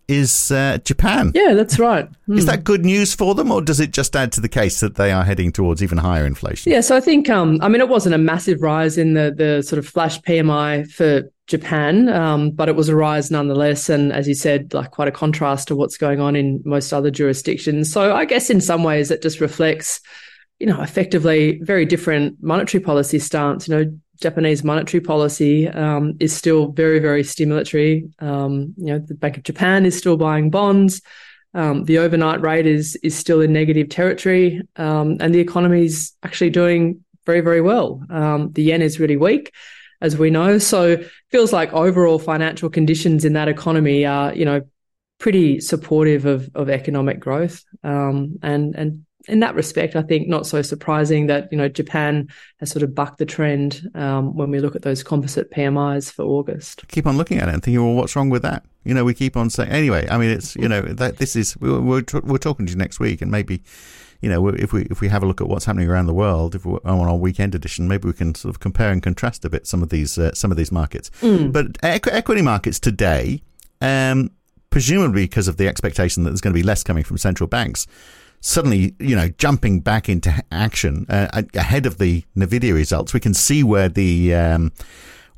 is 0.09 0.51
uh, 0.51 0.79
Japan. 0.85 1.33
Yeah, 1.35 1.53
that's 1.53 1.79
right. 1.79 2.09
Mm. 2.29 2.39
Is 2.39 2.47
that 2.47 2.65
good 2.65 2.85
news 2.85 3.15
for 3.15 3.35
them, 3.35 3.53
or 3.53 3.61
does 3.61 3.79
it 3.79 3.93
just 3.93 4.17
add 4.17 4.33
to 4.33 4.41
the 4.41 4.49
case 4.49 4.81
that 4.81 4.97
they 4.97 5.13
are 5.13 5.23
heading 5.23 5.53
towards 5.53 5.83
even 5.83 5.99
higher 5.99 6.25
inflation? 6.25 6.73
Yeah, 6.73 6.81
so 6.81 6.97
I 6.97 7.01
think, 7.01 7.29
um, 7.29 7.59
I 7.61 7.69
mean, 7.69 7.83
it 7.83 7.91
wasn't 7.91 8.15
a 8.15 8.19
massive 8.19 8.63
rise 8.63 8.97
in 8.97 9.13
the 9.13 9.33
the 9.37 9.63
sort 9.63 9.79
of 9.79 9.87
flash 9.87 10.19
PMI 10.23 10.91
for 10.91 11.31
Japan, 11.49 12.11
um, 12.11 12.51
but 12.51 12.69
it 12.69 12.77
was 12.77 12.89
a 12.89 12.95
rise 12.95 13.31
nonetheless. 13.31 13.89
And 13.89 14.13
as 14.13 14.29
you 14.29 14.35
said, 14.35 14.75
like 14.75 14.91
quite 14.91 15.09
a 15.09 15.13
contrast 15.13 15.69
to 15.69 15.77
what's 15.77 15.97
going 15.97 16.21
on 16.21 16.37
in 16.37 16.63
most 16.65 16.93
other 16.93 17.11
jurisdictions. 17.11 17.91
So 17.91 18.15
I 18.15 18.27
guess 18.27 18.51
in 18.51 18.61
some 18.61 18.85
ways 18.85 19.11
it 19.11 19.23
just 19.23 19.41
reflects, 19.41 20.01
you 20.59 20.67
know, 20.67 20.81
effectively 20.83 21.59
very 21.63 21.87
different 21.87 22.37
monetary 22.43 22.85
policy 22.85 23.19
stance. 23.19 23.67
You 23.67 23.77
know, 23.77 23.99
Japanese 24.21 24.63
monetary 24.63 25.01
policy 25.01 25.69
um, 25.69 26.15
is 26.21 26.37
still 26.37 26.73
very, 26.73 26.99
very 26.99 27.23
stimulatory. 27.23 28.11
Um, 28.23 28.75
you 28.77 28.87
know, 28.87 28.99
the 28.99 29.15
Bank 29.15 29.39
of 29.39 29.43
Japan 29.43 29.87
is 29.87 29.97
still 29.97 30.19
buying 30.19 30.51
bonds. 30.51 31.01
Um, 31.55 31.85
the 31.85 31.99
overnight 31.99 32.43
rate 32.43 32.67
is 32.67 32.95
is 32.97 33.17
still 33.17 33.41
in 33.41 33.55
negative 33.55 33.89
territory, 33.89 34.61
um, 34.77 35.17
and 35.19 35.35
the 35.35 35.41
economy 35.41 35.87
is 35.87 36.13
actually 36.23 36.51
doing 36.51 37.03
very, 37.25 37.41
very 37.41 37.63
well. 37.63 38.03
Um, 38.11 38.53
the 38.53 38.63
yen 38.63 38.83
is 38.83 39.01
really 39.01 39.17
weak, 39.17 39.55
as 40.01 40.17
we 40.17 40.31
know, 40.31 40.59
so 40.59 40.97
feels 41.31 41.53
like 41.53 41.73
overall 41.73 42.19
financial 42.19 42.71
conditions 42.71 43.25
in 43.25 43.33
that 43.33 43.49
economy 43.49 44.05
are, 44.07 44.35
you 44.35 44.45
know, 44.45 44.63
pretty 45.19 45.61
supportive 45.61 46.25
of 46.25 46.49
of 46.55 46.71
economic 46.71 47.21
growth. 47.21 47.65
Um, 47.83 48.39
and 48.43 48.75
and 48.77 49.05
in 49.27 49.41
that 49.41 49.55
respect, 49.55 49.95
I 49.95 50.03
think 50.03 50.27
not 50.27 50.47
so 50.47 50.63
surprising 50.63 51.27
that 51.27 51.49
you 51.53 51.59
know 51.59 51.69
Japan 51.69 52.29
has 52.61 52.71
sort 52.71 52.83
of 52.83 52.95
bucked 52.95 53.19
the 53.19 53.27
trend 53.27 53.91
um, 53.95 54.35
when 54.37 54.51
we 54.51 54.61
look 54.61 54.75
at 54.75 54.83
those 54.83 55.03
composite 55.03 55.51
PMIs 55.51 56.11
for 56.11 56.23
August. 56.23 56.87
Keep 56.89 57.07
on 57.07 57.19
looking 57.19 57.39
at 57.39 57.49
it 57.49 57.55
and 57.55 57.63
thinking, 57.63 57.85
well, 57.85 57.95
what's 57.95 58.17
wrong 58.17 58.31
with 58.31 58.43
that? 58.43 58.65
You 58.85 58.95
know, 58.95 59.05
we 59.05 59.15
keep 59.15 59.37
on 59.37 59.51
saying 59.51 59.71
anyway. 59.71 60.09
I 60.09 60.17
mean, 60.17 60.31
it's 60.31 60.57
you 60.57 60.69
know 60.69 60.81
that 60.83 61.19
this 61.19 61.37
is 61.37 61.57
we're 61.59 61.81
we're, 61.81 62.05
we're 62.23 62.39
talking 62.39 62.67
to 62.67 62.73
you 62.73 62.79
next 62.79 63.01
week, 63.01 63.21
and 63.21 63.31
maybe 63.31 63.63
you 64.21 64.29
know 64.29 64.49
if 64.49 64.73
we 64.73 64.83
if 64.91 65.01
we 65.01 65.09
have 65.09 65.23
a 65.23 65.27
look 65.27 65.41
at 65.41 65.49
what's 65.49 65.65
happening 65.65 65.89
around 65.89 66.07
the 66.07 66.15
world, 66.15 66.55
if 66.55 66.65
we're 66.65 66.79
on 66.85 67.09
our 67.09 67.17
weekend 67.17 67.55
edition, 67.55 67.89
maybe 67.89 68.07
we 68.09 68.15
can 68.15 68.35
sort 68.35 68.55
of 68.55 68.61
compare 68.61 68.91
and 68.91 69.03
contrast 69.03 69.45
a 69.45 69.51
bit 69.51 69.67
some 69.67 69.83
of 69.83 69.89
these 69.89 70.19
uh, 70.19 70.33
some 70.35 70.51
of 70.51 70.57
these 70.57 70.73
markets. 70.73 71.11
Mm. 71.21 71.53
But 71.53 71.73
equ- 71.81 72.13
equity 72.13 72.43
markets 72.43 72.79
today. 72.81 73.43
Um, 73.81 74.31
presumably 74.71 75.25
because 75.25 75.49
of 75.49 75.57
the 75.57 75.67
expectation 75.67 76.25
that 76.25 76.31
there's 76.31 76.41
going 76.41 76.53
to 76.53 76.59
be 76.59 76.63
less 76.63 76.83
coming 76.83 77.05
from 77.05 77.17
central 77.17 77.47
banks, 77.47 77.87
suddenly, 78.41 78.95
you 78.99 79.17
know, 79.17 79.29
jumping 79.39 79.81
back 79.81 80.09
into 80.09 80.33
action 80.53 81.07
uh, 81.09 81.43
ahead 81.55 81.87
of 81.87 81.99
the 81.99 82.25
Nvidia 82.37 82.75
results. 82.75 83.15
We 83.15 83.21
can 83.21 83.35
see 83.35 83.63
where 83.63 83.89
the 83.89 84.35
um, 84.35 84.73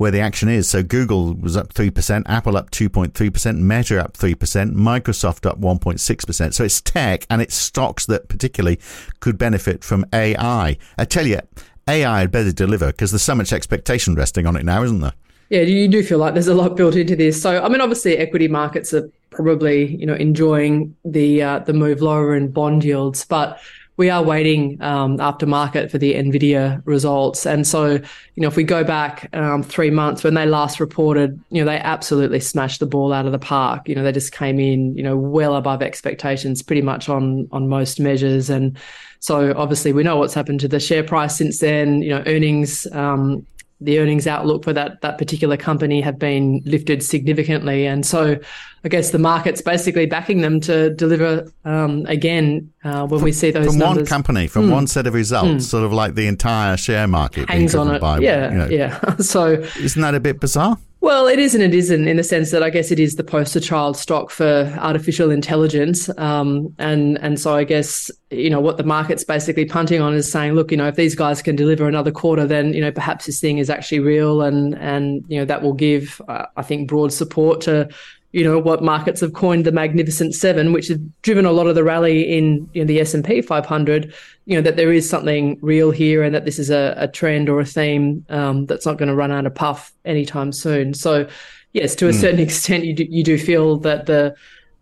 where 0.01 0.11
the 0.11 0.19
action 0.19 0.49
is. 0.49 0.67
So 0.67 0.83
Google 0.83 1.35
was 1.35 1.59
up 1.59 1.75
three 1.75 1.91
percent, 1.91 2.27
Apple 2.27 2.57
up 2.57 2.71
two 2.71 2.89
point 2.89 3.13
three 3.13 3.29
percent, 3.29 3.59
Meta 3.59 4.03
up 4.03 4.17
three 4.17 4.35
percent, 4.35 4.75
Microsoft 4.75 5.45
up 5.45 5.59
one 5.59 5.79
point 5.79 6.01
six 6.01 6.25
percent. 6.25 6.55
So 6.55 6.65
it's 6.65 6.81
tech 6.81 7.27
and 7.29 7.43
it's 7.43 7.55
stocks 7.55 8.07
that 8.07 8.27
particularly 8.31 8.81
could 9.21 9.37
benefit 9.37 9.85
from 9.85 10.07
AI. 10.15 10.79
I 10.97 11.05
tell 11.05 11.27
you, 11.27 11.41
AI 11.87 12.21
had 12.21 12.31
better 12.31 12.51
deliver 12.51 12.87
because 12.87 13.11
there's 13.11 13.21
so 13.21 13.35
much 13.35 13.53
expectation 13.53 14.15
resting 14.15 14.47
on 14.47 14.57
it 14.57 14.65
now, 14.65 14.83
isn't 14.83 15.01
there? 15.01 15.13
Yeah, 15.51 15.63
you 15.63 15.87
do 15.87 16.03
feel 16.03 16.17
like 16.17 16.33
there's 16.33 16.49
a 16.49 16.55
lot 16.55 16.77
built 16.77 16.97
into 16.97 17.15
this. 17.15 17.43
So, 17.43 17.63
I 17.63 17.69
mean, 17.69 17.83
obviously, 17.83 18.17
equity 18.17 18.49
markets 18.49 18.95
are 18.95 19.07
probably 19.29 19.97
you 19.97 20.07
know 20.07 20.15
enjoying 20.15 20.97
the 21.05 21.43
uh, 21.43 21.59
the 21.59 21.75
move 21.75 22.01
lower 22.01 22.35
in 22.35 22.51
bond 22.51 22.85
yields, 22.85 23.27
but 23.27 23.61
we 24.01 24.09
are 24.09 24.23
waiting 24.23 24.81
um, 24.81 25.21
after 25.21 25.45
market 25.45 25.91
for 25.91 25.99
the 25.99 26.15
Nvidia 26.15 26.81
results. 26.87 27.45
And 27.45 27.67
so, 27.67 27.91
you 27.91 28.03
know, 28.39 28.49
if 28.49 28.57
we 28.57 28.65
go 28.65 28.83
back 28.83 29.29
um, 29.35 29.63
three 29.63 29.91
months 29.91 30.25
when 30.25 30.33
they 30.33 30.47
last 30.47 30.81
reported, 30.81 31.39
you 31.51 31.63
know, 31.63 31.71
they 31.71 31.77
absolutely 31.77 32.41
smashed 32.41 32.81
the 32.81 32.87
ball 32.87 33.13
out 33.13 33.27
of 33.27 33.33
the 33.33 33.39
park. 33.39 33.87
You 33.91 33.95
know, 33.95 34.03
they 34.03 34.11
just 34.11 34.33
came 34.33 34.59
in, 34.59 34.97
you 34.97 35.03
know, 35.03 35.19
well 35.19 35.55
above 35.55 35.83
expectations, 35.83 36.63
pretty 36.63 36.81
much 36.81 37.11
on 37.11 37.47
on 37.53 37.69
most 37.69 38.01
measures. 38.01 38.49
And 38.49 38.79
so, 39.19 39.53
obviously, 39.55 39.93
we 39.93 40.03
know 40.03 40.17
what's 40.17 40.33
happened 40.33 40.61
to 40.61 40.69
the 40.69 40.81
share 40.81 41.05
price 41.05 41.37
since 41.37 41.59
then. 41.59 42.01
You 42.01 42.15
know, 42.15 42.23
earnings 42.25 42.87
um, 42.93 43.47
the 43.81 43.99
earnings 43.99 44.27
outlook 44.27 44.65
for 44.65 44.73
that 44.73 45.01
that 45.01 45.19
particular 45.19 45.57
company 45.57 46.01
have 46.01 46.19
been 46.19 46.63
lifted 46.65 47.03
significantly, 47.03 47.87
and 47.87 48.05
so 48.05 48.39
I 48.85 48.89
guess 48.89 49.11
the 49.11 49.19
market's 49.19 49.63
basically 49.63 50.07
backing 50.07 50.41
them 50.41 50.61
to 50.61 50.91
deliver 50.95 51.51
um, 51.65 52.07
again 52.07 52.73
uh, 52.85 53.07
when 53.07 53.21
from, 53.21 53.25
we 53.25 53.33
see 53.33 53.51
those 53.51 53.67
from 53.67 53.79
numbers. 53.79 54.03
one 54.03 54.07
company 54.07 54.47
from 54.47 54.69
mm. 54.69 54.73
one 54.73 54.87
set 54.87 55.07
of 55.07 55.15
results, 55.15 55.49
mm. 55.49 55.63
sort 55.63 55.85
of 55.85 55.93
like 55.93 56.15
the 56.15 56.27
entire 56.27 56.77
share 56.77 57.07
market 57.07 57.49
hangs 57.49 57.75
on 57.75 57.95
it. 57.95 58.01
By, 58.01 58.19
yeah, 58.19 58.51
you 58.51 58.59
know. 58.59 58.69
yeah. 58.69 59.17
so 59.19 59.53
isn't 59.53 60.01
that 60.01 60.15
a 60.15 60.21
bit 60.21 60.41
bizarre? 60.41 60.79
Well, 61.03 61.29
it 61.29 61.39
is 61.39 61.55
and 61.55 61.65
it 61.65 61.75
isn't 61.75 62.09
in 62.09 62.19
the 62.19 62.23
sense 62.23 62.51
that 62.51 62.63
I 62.63 62.69
guess 62.69 62.91
it 62.91 62.99
is 62.99 63.17
the 63.17 63.25
poster 63.25 63.59
child 63.59 63.97
stock 63.97 64.31
for 64.31 64.71
artificial 64.79 65.31
intelligence, 65.31 66.11
um, 66.19 66.75
and 66.79 67.19
and 67.23 67.41
so 67.41 67.57
I 67.57 67.65
guess 67.65 68.11
you 68.31 68.51
know 68.51 68.61
what 68.61 68.77
the 68.77 68.85
market's 68.85 69.25
basically 69.25 69.65
punting 69.65 70.03
on 70.03 70.13
is 70.13 70.31
saying, 70.31 70.53
look, 70.53 70.71
you 70.71 70.77
know, 70.77 70.89
if 70.89 70.97
these 70.97 71.15
guys 71.15 71.41
can 71.41 71.57
deliver 71.57 71.89
another 71.89 72.13
quarter, 72.13 72.47
then 72.47 72.75
you 72.75 72.83
know 72.83 72.93
perhaps 72.93 73.25
this 73.25 73.41
thing 73.41 73.57
is 73.57 73.71
actually 73.71 74.01
real, 74.01 74.43
and 74.43 74.75
and 74.75 75.25
you 75.27 75.39
know 75.39 75.47
that 75.47 75.63
will 75.63 75.73
give 75.73 76.21
uh, 76.29 76.47
I 76.59 76.63
think 76.63 76.87
broad 76.87 77.15
support 77.15 77.63
to 77.63 77.89
you 78.33 78.45
know 78.45 78.59
what 78.59 78.83
markets 78.83 79.21
have 79.21 79.33
coined 79.33 79.65
the 79.65 79.73
magnificent 79.73 80.35
seven 80.35 80.73
which 80.73 80.89
has 80.89 80.99
driven 81.23 81.45
a 81.45 81.53
lot 81.53 81.67
of 81.67 81.75
the 81.75 81.85
rally 81.85 82.23
in 82.23 82.69
you 82.73 82.83
know, 82.83 82.87
the 82.87 83.01
s&p 83.01 83.41
500 83.41 84.15
you 84.47 84.57
know 84.57 84.63
that 84.63 84.77
there 84.77 84.93
is 84.93 85.09
something 85.09 85.59
real 85.63 85.91
here 85.91 86.23
and 86.23 86.35
that 86.35 86.45
this 86.45 86.59
is 86.59 86.71
a, 86.71 86.95
a 86.97 87.09
trend 87.09 87.49
or 87.49 87.61
a 87.61 87.65
theme 87.65 88.25
um, 88.29 88.67
that's 88.67 88.87
not 88.87 88.99
going 88.99 89.09
to 89.09 89.15
run 89.15 89.33
out 89.33 89.47
of 89.47 89.55
puff 89.55 89.93
anytime 90.05 90.53
soon 90.53 90.95
so 90.95 91.29
yes 91.73 91.95
to 91.95 92.09
a 92.09 92.13
mm. 92.13 92.21
certain 92.21 92.41
extent 92.49 92.85
you 92.85 92.95
do, 92.95 93.05
you 93.09 93.25
do 93.25 93.39
feel 93.39 93.77
that 93.79 94.07
the 94.07 94.35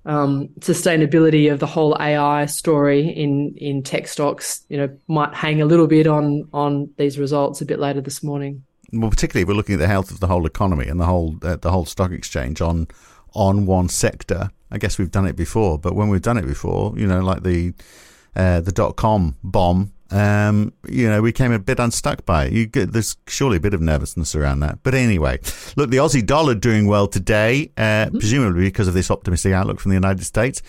um, 0.07 0.49
sustainability 0.61 1.53
of 1.53 1.59
the 1.59 1.67
whole 1.67 1.97
ai 2.01 2.47
story 2.47 3.09
in 3.09 3.55
in 3.57 3.83
tech 3.83 4.09
stocks 4.09 4.65
you 4.69 4.77
know 4.77 4.89
might 5.09 5.35
hang 5.35 5.61
a 5.61 5.67
little 5.67 5.87
bit 5.87 6.07
on 6.07 6.49
on 6.53 6.91
these 6.97 7.19
results 7.19 7.61
a 7.61 7.67
bit 7.67 7.79
later 7.79 8.01
this 8.01 8.23
morning 8.23 8.63
well 8.93 9.11
particularly 9.11 9.43
if 9.43 9.49
we're 9.49 9.55
looking 9.55 9.75
at 9.75 9.81
the 9.81 9.87
health 9.87 10.11
of 10.11 10.21
the 10.21 10.27
whole 10.27 10.47
economy 10.47 10.87
and 10.87 10.99
the 10.99 11.05
whole 11.05 11.37
uh, 11.43 11.57
the 11.57 11.71
whole 11.71 11.85
stock 11.85 12.11
exchange 12.11 12.63
on 12.63 12.87
on 13.39 13.67
one 13.67 13.89
sector. 13.89 14.51
I 14.71 14.79
guess 14.79 14.99
we've 14.99 15.11
done 15.11 15.27
it 15.27 15.37
before, 15.37 15.79
but 15.79 15.95
when 15.95 16.09
we've 16.09 16.21
done 16.21 16.37
it 16.37 16.47
before, 16.47 16.93
you 16.97 17.07
know, 17.07 17.21
like 17.21 17.43
the 17.43 17.73
uh, 18.37 18.61
the 18.61 18.73
dot 18.73 18.97
com 18.97 19.37
bomb, 19.43 19.93
um, 20.11 20.73
you 20.89 21.09
know, 21.09 21.23
we 21.23 21.33
came 21.33 21.53
a 21.53 21.59
bit 21.59 21.79
unstuck 21.79 22.27
by 22.27 22.47
it. 22.47 22.53
You 22.53 22.67
get, 22.67 22.93
there's 22.93 23.17
surely 23.27 23.59
a 23.59 23.61
bit 23.61 23.75
of 23.75 23.81
nervousness 23.81 24.35
around 24.35 24.61
that. 24.61 24.81
But 24.83 24.95
anyway, 24.95 25.39
look, 25.77 25.91
the 25.91 25.99
Aussie 25.99 26.25
dollar 26.25 26.55
doing 26.55 26.87
well 26.87 27.07
today, 27.07 27.71
uh, 27.77 28.07
mm-hmm. 28.07 28.19
presumably 28.19 28.65
because 28.65 28.89
of 28.89 28.95
this 28.95 29.11
optimistic 29.11 29.53
outlook 29.53 29.81
from 29.81 29.91
the 29.91 29.97
United 29.97 30.25
States. 30.25 30.63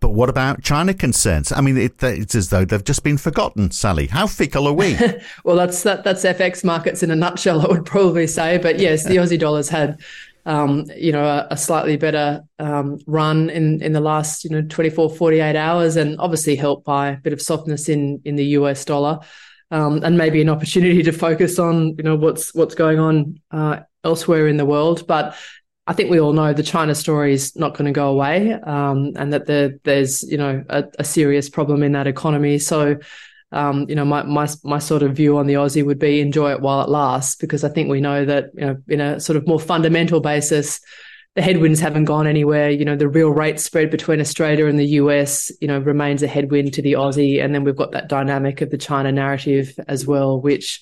But 0.00 0.10
what 0.10 0.28
about 0.28 0.62
China 0.62 0.92
concerns? 0.92 1.52
I 1.52 1.60
mean, 1.62 1.76
it, 1.78 2.02
it's 2.02 2.34
as 2.34 2.50
though 2.50 2.64
they've 2.64 2.84
just 2.84 3.02
been 3.02 3.16
forgotten, 3.16 3.70
Sally. 3.70 4.06
How 4.08 4.26
fickle 4.26 4.66
are 4.66 4.72
we? 4.72 4.96
well, 5.44 5.56
that's 5.56 5.82
that, 5.84 6.04
that's 6.04 6.22
FX 6.24 6.64
markets 6.64 7.02
in 7.02 7.10
a 7.10 7.16
nutshell, 7.16 7.62
I 7.62 7.68
would 7.68 7.86
probably 7.86 8.26
say. 8.26 8.58
But 8.58 8.78
yes, 8.78 9.04
the 9.04 9.16
Aussie 9.16 9.38
dollar's 9.38 9.70
had 9.70 10.00
um, 10.46 10.84
you 10.96 11.10
know, 11.10 11.24
a, 11.24 11.48
a 11.50 11.56
slightly 11.56 11.96
better 11.96 12.42
um, 12.60 12.98
run 13.06 13.50
in, 13.50 13.82
in 13.82 13.92
the 13.92 14.00
last, 14.00 14.44
you 14.44 14.50
know, 14.50 14.62
24, 14.62 15.10
48 15.10 15.56
hours, 15.56 15.96
and 15.96 16.18
obviously 16.20 16.54
helped 16.54 16.86
by 16.86 17.08
a 17.08 17.16
bit 17.16 17.32
of 17.32 17.42
softness 17.42 17.88
in, 17.88 18.22
in 18.24 18.36
the 18.36 18.44
US 18.44 18.84
dollar. 18.84 19.18
Um, 19.72 20.04
and 20.04 20.16
maybe 20.16 20.40
an 20.40 20.48
opportunity 20.48 21.02
to 21.02 21.12
focus 21.12 21.58
on, 21.58 21.96
you 21.96 22.04
know, 22.04 22.14
what's 22.14 22.54
what's 22.54 22.76
going 22.76 23.00
on 23.00 23.40
uh, 23.50 23.80
elsewhere 24.04 24.46
in 24.46 24.56
the 24.56 24.64
world. 24.64 25.08
But 25.08 25.34
I 25.88 25.92
think 25.92 26.08
we 26.08 26.20
all 26.20 26.32
know 26.32 26.52
the 26.52 26.62
China 26.62 26.94
story 26.94 27.32
is 27.32 27.56
not 27.56 27.74
going 27.74 27.86
to 27.86 27.92
go 27.92 28.08
away, 28.08 28.52
um, 28.52 29.14
and 29.16 29.32
that 29.32 29.46
the, 29.46 29.80
there's, 29.82 30.22
you 30.22 30.36
know, 30.36 30.64
a, 30.68 30.84
a, 31.00 31.04
serious 31.04 31.48
problem 31.48 31.82
in 31.82 31.92
that 31.92 32.06
economy. 32.06 32.58
So 32.60 32.96
um, 33.52 33.86
you 33.88 33.94
know, 33.94 34.04
my, 34.04 34.22
my 34.24 34.48
my 34.64 34.78
sort 34.78 35.02
of 35.02 35.14
view 35.14 35.38
on 35.38 35.46
the 35.46 35.54
Aussie 35.54 35.84
would 35.84 35.98
be 35.98 36.20
enjoy 36.20 36.52
it 36.52 36.60
while 36.60 36.82
it 36.82 36.88
lasts, 36.88 37.36
because 37.36 37.62
I 37.64 37.68
think 37.68 37.88
we 37.88 38.00
know 38.00 38.24
that 38.24 38.50
you 38.54 38.60
know, 38.60 38.76
in 38.88 39.00
a 39.00 39.20
sort 39.20 39.36
of 39.36 39.46
more 39.46 39.60
fundamental 39.60 40.20
basis, 40.20 40.80
the 41.36 41.42
headwinds 41.42 41.78
haven't 41.78 42.06
gone 42.06 42.26
anywhere. 42.26 42.70
You 42.70 42.84
know, 42.84 42.96
the 42.96 43.08
real 43.08 43.30
rate 43.30 43.60
spread 43.60 43.90
between 43.90 44.20
Australia 44.20 44.66
and 44.66 44.78
the 44.78 44.86
US, 45.00 45.52
you 45.60 45.68
know, 45.68 45.78
remains 45.78 46.22
a 46.22 46.26
headwind 46.26 46.74
to 46.74 46.82
the 46.82 46.94
Aussie, 46.94 47.42
and 47.42 47.54
then 47.54 47.62
we've 47.62 47.76
got 47.76 47.92
that 47.92 48.08
dynamic 48.08 48.62
of 48.62 48.70
the 48.70 48.78
China 48.78 49.12
narrative 49.12 49.78
as 49.86 50.06
well, 50.06 50.40
which, 50.40 50.80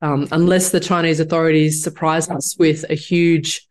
um, 0.00 0.26
unless 0.32 0.70
the 0.70 0.80
Chinese 0.80 1.20
authorities 1.20 1.82
surprise 1.82 2.30
us 2.30 2.56
with 2.58 2.84
a 2.88 2.94
huge 2.94 3.68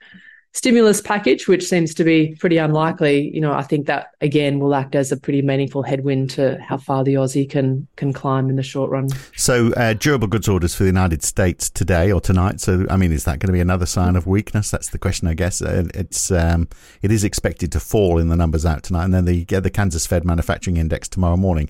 stimulus 0.57 1.01
package, 1.01 1.47
which 1.47 1.63
seems 1.63 1.93
to 1.93 2.03
be 2.03 2.35
pretty 2.39 2.57
unlikely, 2.57 3.29
you 3.31 3.39
know, 3.39 3.53
I 3.53 3.61
think 3.61 3.85
that 3.85 4.11
again 4.21 4.57
will 4.57 4.73
act 4.73 4.95
as 4.95 5.11
a 5.11 5.17
pretty 5.17 5.43
meaningful 5.43 5.83
headwind 5.83 6.31
to 6.31 6.59
how 6.59 6.77
far 6.77 7.03
the 7.03 7.13
Aussie 7.13 7.47
can 7.47 7.87
can 7.95 8.11
climb 8.11 8.49
in 8.49 8.55
the 8.55 8.63
short 8.63 8.89
run. 8.89 9.09
So, 9.35 9.71
uh, 9.73 9.93
durable 9.93 10.27
goods 10.27 10.47
orders 10.47 10.73
for 10.73 10.83
the 10.83 10.89
United 10.89 11.23
States 11.23 11.69
today 11.69 12.11
or 12.11 12.19
tonight. 12.19 12.59
So, 12.59 12.87
I 12.89 12.97
mean, 12.97 13.11
is 13.11 13.25
that 13.25 13.37
going 13.37 13.49
to 13.49 13.53
be 13.53 13.59
another 13.59 13.85
sign 13.85 14.15
of 14.15 14.25
weakness? 14.25 14.71
That's 14.71 14.89
the 14.89 14.97
question, 14.97 15.27
I 15.27 15.35
guess. 15.35 15.61
Uh, 15.61 15.87
it's 15.93 16.31
um, 16.31 16.67
it 17.03 17.11
is 17.11 17.23
expected 17.23 17.71
to 17.73 17.79
fall 17.79 18.17
in 18.17 18.29
the 18.29 18.35
numbers 18.35 18.65
out 18.65 18.81
tonight, 18.81 19.05
and 19.05 19.13
then 19.13 19.25
the 19.25 19.43
the 19.43 19.69
Kansas 19.69 20.07
Fed 20.07 20.25
Manufacturing 20.25 20.77
Index 20.77 21.07
tomorrow 21.07 21.37
morning. 21.37 21.69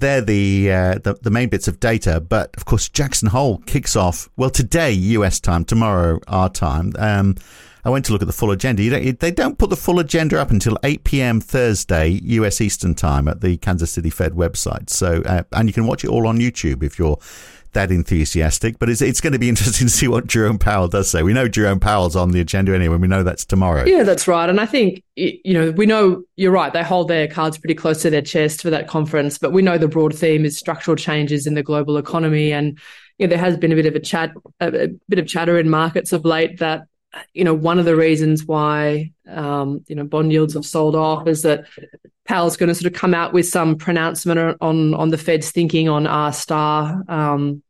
They're 0.00 0.20
the, 0.20 0.70
uh, 0.70 0.98
the, 1.02 1.14
the 1.22 1.30
main 1.30 1.48
bits 1.48 1.66
of 1.66 1.80
data, 1.80 2.20
but 2.20 2.56
of 2.56 2.64
course 2.64 2.88
Jackson 2.88 3.30
Hole 3.30 3.58
kicks 3.66 3.96
off 3.96 4.28
well 4.36 4.48
today 4.50 4.92
U.S. 4.92 5.40
time, 5.40 5.64
tomorrow 5.64 6.20
our 6.28 6.48
time. 6.48 6.92
Um, 6.96 7.34
I 7.88 7.90
went 7.90 8.04
to 8.04 8.12
look 8.12 8.20
at 8.20 8.26
the 8.26 8.34
full 8.34 8.50
agenda. 8.50 8.90
Don't, 8.90 9.18
they 9.18 9.30
don't 9.30 9.56
put 9.56 9.70
the 9.70 9.76
full 9.76 9.98
agenda 9.98 10.38
up 10.38 10.50
until 10.50 10.76
8 10.84 11.04
p.m. 11.04 11.40
Thursday, 11.40 12.20
US 12.22 12.60
Eastern 12.60 12.94
Time, 12.94 13.26
at 13.26 13.40
the 13.40 13.56
Kansas 13.56 13.90
City 13.90 14.10
Fed 14.10 14.32
website. 14.32 14.90
So, 14.90 15.22
uh, 15.24 15.44
and 15.52 15.70
you 15.70 15.72
can 15.72 15.86
watch 15.86 16.04
it 16.04 16.08
all 16.08 16.26
on 16.26 16.36
YouTube 16.38 16.82
if 16.82 16.98
you're 16.98 17.18
that 17.72 17.90
enthusiastic. 17.90 18.78
But 18.78 18.90
it's 18.90 19.00
it's 19.00 19.22
going 19.22 19.32
to 19.32 19.38
be 19.38 19.48
interesting 19.48 19.86
to 19.86 19.92
see 19.92 20.06
what 20.06 20.26
Jerome 20.26 20.58
Powell 20.58 20.88
does 20.88 21.08
say. 21.08 21.22
We 21.22 21.32
know 21.32 21.48
Jerome 21.48 21.80
Powell's 21.80 22.14
on 22.14 22.32
the 22.32 22.40
agenda 22.40 22.74
anyway. 22.74 22.98
We 22.98 23.08
know 23.08 23.22
that's 23.22 23.46
tomorrow. 23.46 23.86
Yeah, 23.86 24.02
that's 24.02 24.28
right. 24.28 24.50
And 24.50 24.60
I 24.60 24.66
think 24.66 25.02
you 25.16 25.54
know 25.54 25.70
we 25.70 25.86
know 25.86 26.24
you're 26.36 26.52
right. 26.52 26.70
They 26.70 26.82
hold 26.82 27.08
their 27.08 27.26
cards 27.26 27.56
pretty 27.56 27.74
close 27.74 28.02
to 28.02 28.10
their 28.10 28.20
chest 28.20 28.60
for 28.60 28.68
that 28.68 28.86
conference. 28.86 29.38
But 29.38 29.52
we 29.52 29.62
know 29.62 29.78
the 29.78 29.88
broad 29.88 30.14
theme 30.14 30.44
is 30.44 30.58
structural 30.58 30.94
changes 30.94 31.46
in 31.46 31.54
the 31.54 31.62
global 31.62 31.96
economy 31.96 32.52
and 32.52 32.78
you 33.16 33.26
know, 33.26 33.30
there 33.30 33.38
has 33.38 33.56
been 33.56 33.72
a 33.72 33.74
bit 33.74 33.86
of 33.86 33.96
a 33.96 34.00
chat, 34.00 34.30
a, 34.60 34.84
a 34.84 34.88
bit 35.08 35.18
of 35.18 35.26
chatter 35.26 35.58
in 35.58 35.70
markets 35.70 36.12
of 36.12 36.26
late 36.26 36.58
that 36.58 36.82
you 37.32 37.44
know, 37.44 37.54
one 37.54 37.78
of 37.78 37.84
the 37.84 37.96
reasons 37.96 38.44
why 38.44 39.12
um, 39.26 39.84
you 39.88 39.94
know 39.94 40.04
bond 40.04 40.32
yields 40.32 40.54
have 40.54 40.66
sold 40.66 40.94
off 40.94 41.26
is 41.26 41.42
that 41.42 41.66
Powell's 42.26 42.56
going 42.56 42.68
to 42.68 42.74
sort 42.74 42.92
of 42.92 42.98
come 42.98 43.14
out 43.14 43.32
with 43.32 43.46
some 43.46 43.76
pronouncement 43.76 44.58
on 44.60 44.94
on 44.94 45.08
the 45.08 45.18
Fed's 45.18 45.50
thinking 45.50 45.88
on 45.88 46.06
R 46.06 46.32
star. 46.32 47.02
Um, 47.08 47.62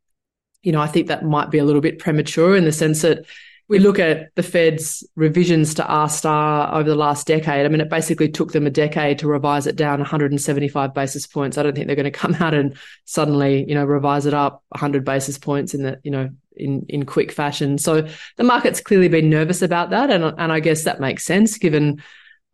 you 0.61 0.71
know, 0.71 0.81
I 0.81 0.87
think 0.87 1.07
that 1.07 1.23
might 1.23 1.51
be 1.51 1.57
a 1.57 1.63
little 1.63 1.81
bit 1.81 1.99
premature 1.99 2.55
in 2.55 2.65
the 2.65 2.71
sense 2.71 3.01
that 3.01 3.25
we 3.69 3.77
look 3.77 3.99
at 3.99 4.33
the 4.35 4.43
Fed's 4.43 5.07
revisions 5.15 5.75
to 5.75 5.85
R 5.85 6.09
star 6.09 6.73
over 6.73 6.89
the 6.89 6.95
last 6.95 7.27
decade. 7.27 7.65
I 7.65 7.69
mean, 7.69 7.81
it 7.81 7.89
basically 7.89 8.27
took 8.27 8.51
them 8.51 8.65
a 8.65 8.71
decade 8.71 9.19
to 9.19 9.27
revise 9.27 9.67
it 9.67 9.75
down 9.75 9.99
175 9.99 10.93
basis 10.93 11.27
points. 11.27 11.57
I 11.57 11.63
don't 11.63 11.75
think 11.75 11.85
they're 11.85 11.95
going 11.95 12.03
to 12.05 12.11
come 12.11 12.35
out 12.35 12.55
and 12.55 12.75
suddenly, 13.05 13.63
you 13.69 13.75
know, 13.75 13.85
revise 13.85 14.25
it 14.25 14.33
up 14.33 14.63
100 14.69 15.05
basis 15.05 15.37
points 15.37 15.75
in 15.75 15.83
the, 15.83 15.99
you 16.03 16.09
know, 16.09 16.31
in 16.59 16.85
in 16.89 17.05
quick 17.05 17.31
fashion. 17.31 17.77
So 17.77 18.07
the 18.37 18.43
market's 18.43 18.81
clearly 18.81 19.07
been 19.07 19.29
nervous 19.29 19.61
about 19.61 19.89
that, 19.91 20.09
and 20.09 20.23
and 20.23 20.51
I 20.51 20.59
guess 20.59 20.83
that 20.83 20.99
makes 20.99 21.25
sense 21.25 21.57
given. 21.57 22.01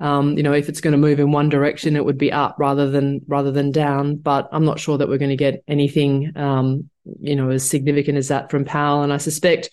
Um, 0.02 0.36
you 0.36 0.44
know, 0.44 0.52
if 0.52 0.68
it's 0.68 0.82
going 0.82 0.92
to 0.92 0.98
move 0.98 1.22
in 1.22 1.32
one 1.32 1.48
direction, 1.48 1.96
it 1.96 2.04
would 2.04 2.18
be 2.18 2.30
up 2.30 2.58
rather 2.60 2.90
than 2.90 3.22
rather 3.28 3.52
than 3.52 3.72
down. 3.72 4.18
But 4.18 4.50
I'm 4.52 4.66
not 4.66 4.80
sure 4.80 4.98
that 4.98 5.08
we're 5.08 5.18
going 5.18 5.30
to 5.30 5.38
get 5.38 5.64
anything, 5.70 6.34
um, 6.36 6.90
you 7.22 7.36
know, 7.36 7.50
as 7.50 7.70
significant 7.70 8.18
as 8.18 8.28
that 8.28 8.52
from 8.52 8.66
Powell. 8.66 9.04
And 9.04 9.14
I 9.14 9.18
suspect, 9.18 9.70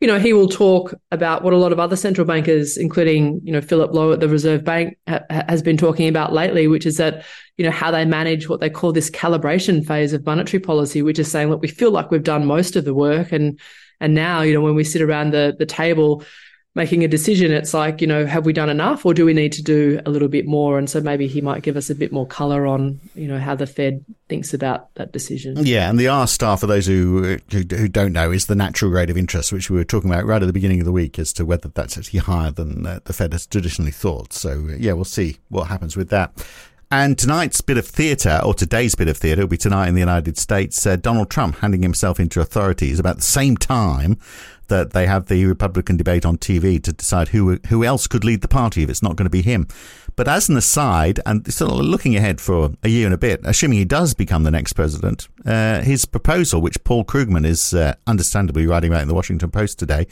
you 0.00 0.06
know, 0.06 0.18
he 0.18 0.34
will 0.34 0.48
talk 0.48 0.94
about 1.10 1.42
what 1.42 1.54
a 1.54 1.56
lot 1.56 1.72
of 1.72 1.80
other 1.80 1.96
central 1.96 2.26
bankers, 2.26 2.76
including, 2.76 3.40
you 3.42 3.50
know, 3.50 3.62
Philip 3.62 3.94
Lowe 3.94 4.12
at 4.12 4.20
the 4.20 4.28
Reserve 4.28 4.62
Bank, 4.62 4.98
ha- 5.08 5.24
has 5.30 5.62
been 5.62 5.78
talking 5.78 6.06
about 6.06 6.34
lately, 6.34 6.68
which 6.68 6.84
is 6.84 6.98
that, 6.98 7.24
you 7.56 7.64
know, 7.64 7.70
how 7.70 7.90
they 7.90 8.04
manage 8.04 8.46
what 8.48 8.60
they 8.60 8.68
call 8.68 8.92
this 8.92 9.10
calibration 9.10 9.86
phase 9.86 10.12
of 10.12 10.26
monetary 10.26 10.60
policy, 10.60 11.00
which 11.00 11.18
is 11.18 11.30
saying, 11.30 11.48
look, 11.48 11.62
we 11.62 11.68
feel 11.68 11.90
like 11.90 12.10
we've 12.10 12.22
done 12.22 12.44
most 12.44 12.76
of 12.76 12.84
the 12.84 12.94
work, 12.94 13.32
and 13.32 13.58
and 13.98 14.14
now, 14.14 14.42
you 14.42 14.52
know, 14.52 14.60
when 14.60 14.74
we 14.74 14.84
sit 14.84 15.00
around 15.00 15.30
the 15.30 15.56
the 15.58 15.64
table 15.64 16.22
making 16.76 17.02
a 17.02 17.08
decision, 17.08 17.52
it's 17.52 17.72
like, 17.72 18.02
you 18.02 18.06
know, 18.06 18.26
have 18.26 18.44
we 18.44 18.52
done 18.52 18.68
enough 18.68 19.06
or 19.06 19.14
do 19.14 19.24
we 19.24 19.32
need 19.32 19.50
to 19.50 19.62
do 19.62 19.98
a 20.04 20.10
little 20.10 20.28
bit 20.28 20.46
more? 20.46 20.78
And 20.78 20.90
so 20.90 21.00
maybe 21.00 21.26
he 21.26 21.40
might 21.40 21.62
give 21.62 21.74
us 21.74 21.88
a 21.88 21.94
bit 21.94 22.12
more 22.12 22.26
color 22.26 22.66
on, 22.66 23.00
you 23.14 23.26
know, 23.26 23.38
how 23.38 23.54
the 23.54 23.66
Fed 23.66 24.04
thinks 24.28 24.52
about 24.52 24.94
that 24.96 25.10
decision. 25.10 25.56
Yeah, 25.64 25.88
and 25.88 25.98
the 25.98 26.08
R 26.08 26.26
star, 26.26 26.58
for 26.58 26.66
those 26.66 26.86
who, 26.86 27.38
who, 27.50 27.62
who 27.74 27.88
don't 27.88 28.12
know, 28.12 28.30
is 28.30 28.44
the 28.44 28.54
natural 28.54 28.90
rate 28.90 29.08
of 29.08 29.16
interest, 29.16 29.54
which 29.54 29.70
we 29.70 29.78
were 29.78 29.84
talking 29.84 30.10
about 30.10 30.26
right 30.26 30.42
at 30.42 30.46
the 30.46 30.52
beginning 30.52 30.80
of 30.80 30.84
the 30.84 30.92
week 30.92 31.18
as 31.18 31.32
to 31.32 31.46
whether 31.46 31.68
that's 31.70 31.96
actually 31.96 32.20
higher 32.20 32.50
than 32.50 32.86
uh, 32.86 33.00
the 33.04 33.14
Fed 33.14 33.32
has 33.32 33.46
traditionally 33.46 33.90
thought. 33.90 34.34
So, 34.34 34.68
yeah, 34.78 34.92
we'll 34.92 35.04
see 35.04 35.38
what 35.48 35.68
happens 35.68 35.96
with 35.96 36.10
that. 36.10 36.46
And 36.90 37.18
tonight's 37.18 37.60
bit 37.60 37.78
of 37.78 37.86
theatre, 37.86 38.40
or 38.44 38.54
today's 38.54 38.94
bit 38.94 39.08
of 39.08 39.16
theatre, 39.16 39.42
will 39.42 39.48
be 39.48 39.56
tonight 39.56 39.88
in 39.88 39.94
the 39.94 40.00
United 40.00 40.38
States. 40.38 40.86
Uh, 40.86 40.94
Donald 40.94 41.30
Trump 41.30 41.56
handing 41.56 41.82
himself 41.82 42.20
into 42.20 42.40
authorities 42.40 43.00
about 43.00 43.16
the 43.16 43.22
same 43.22 43.56
time 43.56 44.18
that 44.68 44.92
they 44.92 45.06
have 45.06 45.26
the 45.26 45.46
Republican 45.46 45.96
debate 45.96 46.24
on 46.24 46.38
TV 46.38 46.82
to 46.82 46.92
decide 46.92 47.28
who 47.28 47.58
who 47.68 47.84
else 47.84 48.06
could 48.06 48.24
lead 48.24 48.40
the 48.40 48.48
party 48.48 48.82
if 48.84 48.90
it's 48.90 49.02
not 49.02 49.16
going 49.16 49.26
to 49.26 49.30
be 49.30 49.42
him. 49.42 49.66
But 50.14 50.28
as 50.28 50.48
an 50.48 50.56
aside, 50.56 51.18
and 51.26 51.52
sort 51.52 51.72
of 51.72 51.78
looking 51.80 52.14
ahead 52.16 52.40
for 52.40 52.70
a 52.84 52.88
year 52.88 53.06
and 53.06 53.14
a 53.14 53.18
bit, 53.18 53.40
assuming 53.44 53.78
he 53.78 53.84
does 53.84 54.14
become 54.14 54.44
the 54.44 54.50
next 54.52 54.72
president, 54.74 55.28
uh, 55.44 55.82
his 55.82 56.04
proposal, 56.04 56.60
which 56.60 56.82
Paul 56.84 57.04
Krugman 57.04 57.44
is 57.44 57.74
uh, 57.74 57.94
understandably 58.06 58.66
writing 58.66 58.92
about 58.92 59.02
in 59.02 59.08
the 59.08 59.14
Washington 59.14 59.50
Post 59.50 59.78
today, 59.78 60.06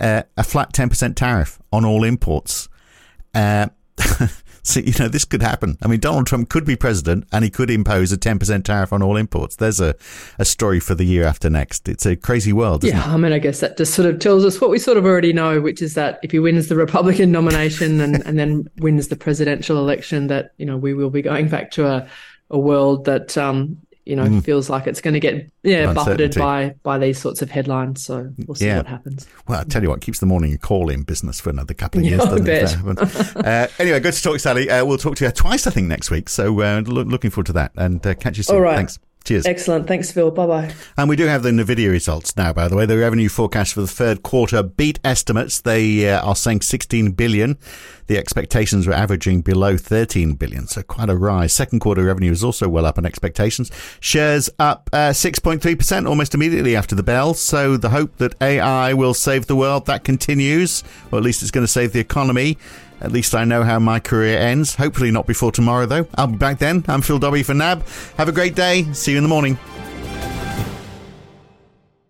uh, 0.00 0.22
a 0.36 0.42
flat 0.42 0.72
10% 0.72 1.14
tariff 1.14 1.60
on 1.70 1.84
all 1.84 2.02
imports. 2.02 2.68
So, 4.64 4.80
you 4.80 4.94
know, 4.98 5.08
this 5.08 5.26
could 5.26 5.42
happen. 5.42 5.76
I 5.82 5.88
mean, 5.88 6.00
Donald 6.00 6.26
Trump 6.26 6.48
could 6.48 6.64
be 6.64 6.74
president 6.74 7.26
and 7.30 7.44
he 7.44 7.50
could 7.50 7.70
impose 7.70 8.12
a 8.12 8.16
10% 8.16 8.64
tariff 8.64 8.94
on 8.94 9.02
all 9.02 9.16
imports. 9.16 9.56
There's 9.56 9.78
a, 9.78 9.94
a 10.38 10.44
story 10.46 10.80
for 10.80 10.94
the 10.94 11.04
year 11.04 11.24
after 11.24 11.50
next. 11.50 11.86
It's 11.86 12.06
a 12.06 12.16
crazy 12.16 12.52
world. 12.52 12.82
yeah. 12.82 13.00
It? 13.00 13.12
I 13.12 13.16
mean, 13.18 13.32
I 13.32 13.38
guess 13.38 13.60
that 13.60 13.76
just 13.76 13.92
sort 13.92 14.08
of 14.08 14.18
tells 14.20 14.42
us 14.42 14.62
what 14.62 14.70
we 14.70 14.78
sort 14.78 14.96
of 14.96 15.04
already 15.04 15.34
know, 15.34 15.60
which 15.60 15.82
is 15.82 15.92
that 15.94 16.18
if 16.22 16.30
he 16.30 16.38
wins 16.38 16.68
the 16.68 16.76
Republican 16.76 17.30
nomination 17.30 18.00
and, 18.00 18.22
and 18.26 18.38
then 18.38 18.66
wins 18.78 19.08
the 19.08 19.16
presidential 19.16 19.76
election, 19.76 20.28
that, 20.28 20.52
you 20.56 20.64
know, 20.64 20.78
we 20.78 20.94
will 20.94 21.10
be 21.10 21.20
going 21.20 21.48
back 21.48 21.70
to 21.72 21.86
a, 21.86 22.08
a 22.48 22.58
world 22.58 23.04
that, 23.04 23.36
um, 23.36 23.76
you 24.04 24.16
know, 24.16 24.24
mm. 24.24 24.44
feels 24.44 24.68
like 24.68 24.86
it's 24.86 25.00
going 25.00 25.14
to 25.14 25.20
get 25.20 25.50
yeah 25.62 25.92
buffeted 25.92 26.34
by 26.34 26.74
by 26.82 26.98
these 26.98 27.18
sorts 27.18 27.42
of 27.42 27.50
headlines. 27.50 28.04
So 28.04 28.30
we'll 28.46 28.54
see 28.54 28.66
yeah. 28.66 28.78
what 28.78 28.86
happens. 28.86 29.26
Well, 29.48 29.60
I 29.60 29.64
tell 29.64 29.82
you 29.82 29.88
what, 29.88 30.00
keeps 30.00 30.18
the 30.18 30.26
morning 30.26 30.56
call 30.58 30.90
in 30.90 31.02
business 31.02 31.40
for 31.40 31.50
another 31.50 31.74
couple 31.74 32.00
of 32.00 32.06
years. 32.10 32.22
Yeah, 32.24 33.34
uh, 33.36 33.66
anyway, 33.78 34.00
good 34.00 34.14
to 34.14 34.22
talk, 34.22 34.40
Sally. 34.40 34.68
Uh, 34.68 34.84
we'll 34.84 34.98
talk 34.98 35.16
to 35.16 35.24
you 35.24 35.30
twice, 35.30 35.66
I 35.66 35.70
think, 35.70 35.88
next 35.88 36.10
week. 36.10 36.28
So 36.28 36.60
uh, 36.60 36.82
lo- 36.86 37.02
looking 37.02 37.30
forward 37.30 37.46
to 37.46 37.52
that, 37.54 37.72
and 37.76 38.04
uh, 38.06 38.14
catch 38.14 38.36
you 38.36 38.42
soon. 38.42 38.56
All 38.56 38.62
right. 38.62 38.76
Thanks. 38.76 38.98
Cheers. 39.24 39.46
Excellent. 39.46 39.86
Thanks, 39.86 40.12
Phil. 40.12 40.30
Bye 40.30 40.46
bye. 40.46 40.74
And 40.98 41.08
we 41.08 41.16
do 41.16 41.24
have 41.24 41.42
the 41.42 41.50
Nvidia 41.50 41.90
results 41.90 42.36
now, 42.36 42.52
by 42.52 42.68
the 42.68 42.76
way. 42.76 42.84
The 42.84 42.98
revenue 42.98 43.30
forecast 43.30 43.72
for 43.72 43.80
the 43.80 43.86
third 43.86 44.22
quarter 44.22 44.62
beat 44.62 45.00
estimates. 45.02 45.62
They 45.62 46.10
uh, 46.10 46.22
are 46.22 46.36
saying 46.36 46.60
16 46.60 47.12
billion. 47.12 47.56
The 48.06 48.18
expectations 48.18 48.86
were 48.86 48.92
averaging 48.92 49.40
below 49.40 49.78
13 49.78 50.34
billion, 50.34 50.66
so 50.66 50.82
quite 50.82 51.08
a 51.08 51.16
rise. 51.16 51.54
Second 51.54 51.80
quarter 51.80 52.04
revenue 52.04 52.32
is 52.32 52.44
also 52.44 52.68
well 52.68 52.84
up 52.84 52.98
on 52.98 53.06
expectations. 53.06 53.70
Shares 53.98 54.50
up 54.58 54.90
uh, 54.92 55.10
6.3% 55.10 56.06
almost 56.06 56.34
immediately 56.34 56.76
after 56.76 56.94
the 56.94 57.02
bell. 57.02 57.32
So 57.32 57.78
the 57.78 57.88
hope 57.88 58.18
that 58.18 58.34
AI 58.42 58.92
will 58.92 59.14
save 59.14 59.46
the 59.46 59.56
world, 59.56 59.86
that 59.86 60.04
continues, 60.04 60.84
or 61.10 61.18
at 61.18 61.24
least 61.24 61.40
it's 61.40 61.50
going 61.50 61.64
to 61.64 61.72
save 61.72 61.94
the 61.94 62.00
economy. 62.00 62.58
At 63.00 63.12
least 63.12 63.34
I 63.34 63.44
know 63.44 63.62
how 63.62 63.78
my 63.78 64.00
career 64.00 64.38
ends. 64.38 64.76
Hopefully 64.76 65.10
not 65.10 65.26
before 65.26 65.52
tomorrow, 65.52 65.86
though. 65.86 66.06
I'll 66.14 66.26
be 66.26 66.36
back 66.36 66.58
then. 66.58 66.84
I'm 66.88 67.02
Phil 67.02 67.18
Dobbie 67.18 67.42
for 67.42 67.54
NAB. 67.54 67.86
Have 68.16 68.28
a 68.28 68.32
great 68.32 68.54
day. 68.54 68.90
See 68.92 69.12
you 69.12 69.18
in 69.18 69.24
the 69.24 69.28
morning. 69.28 69.58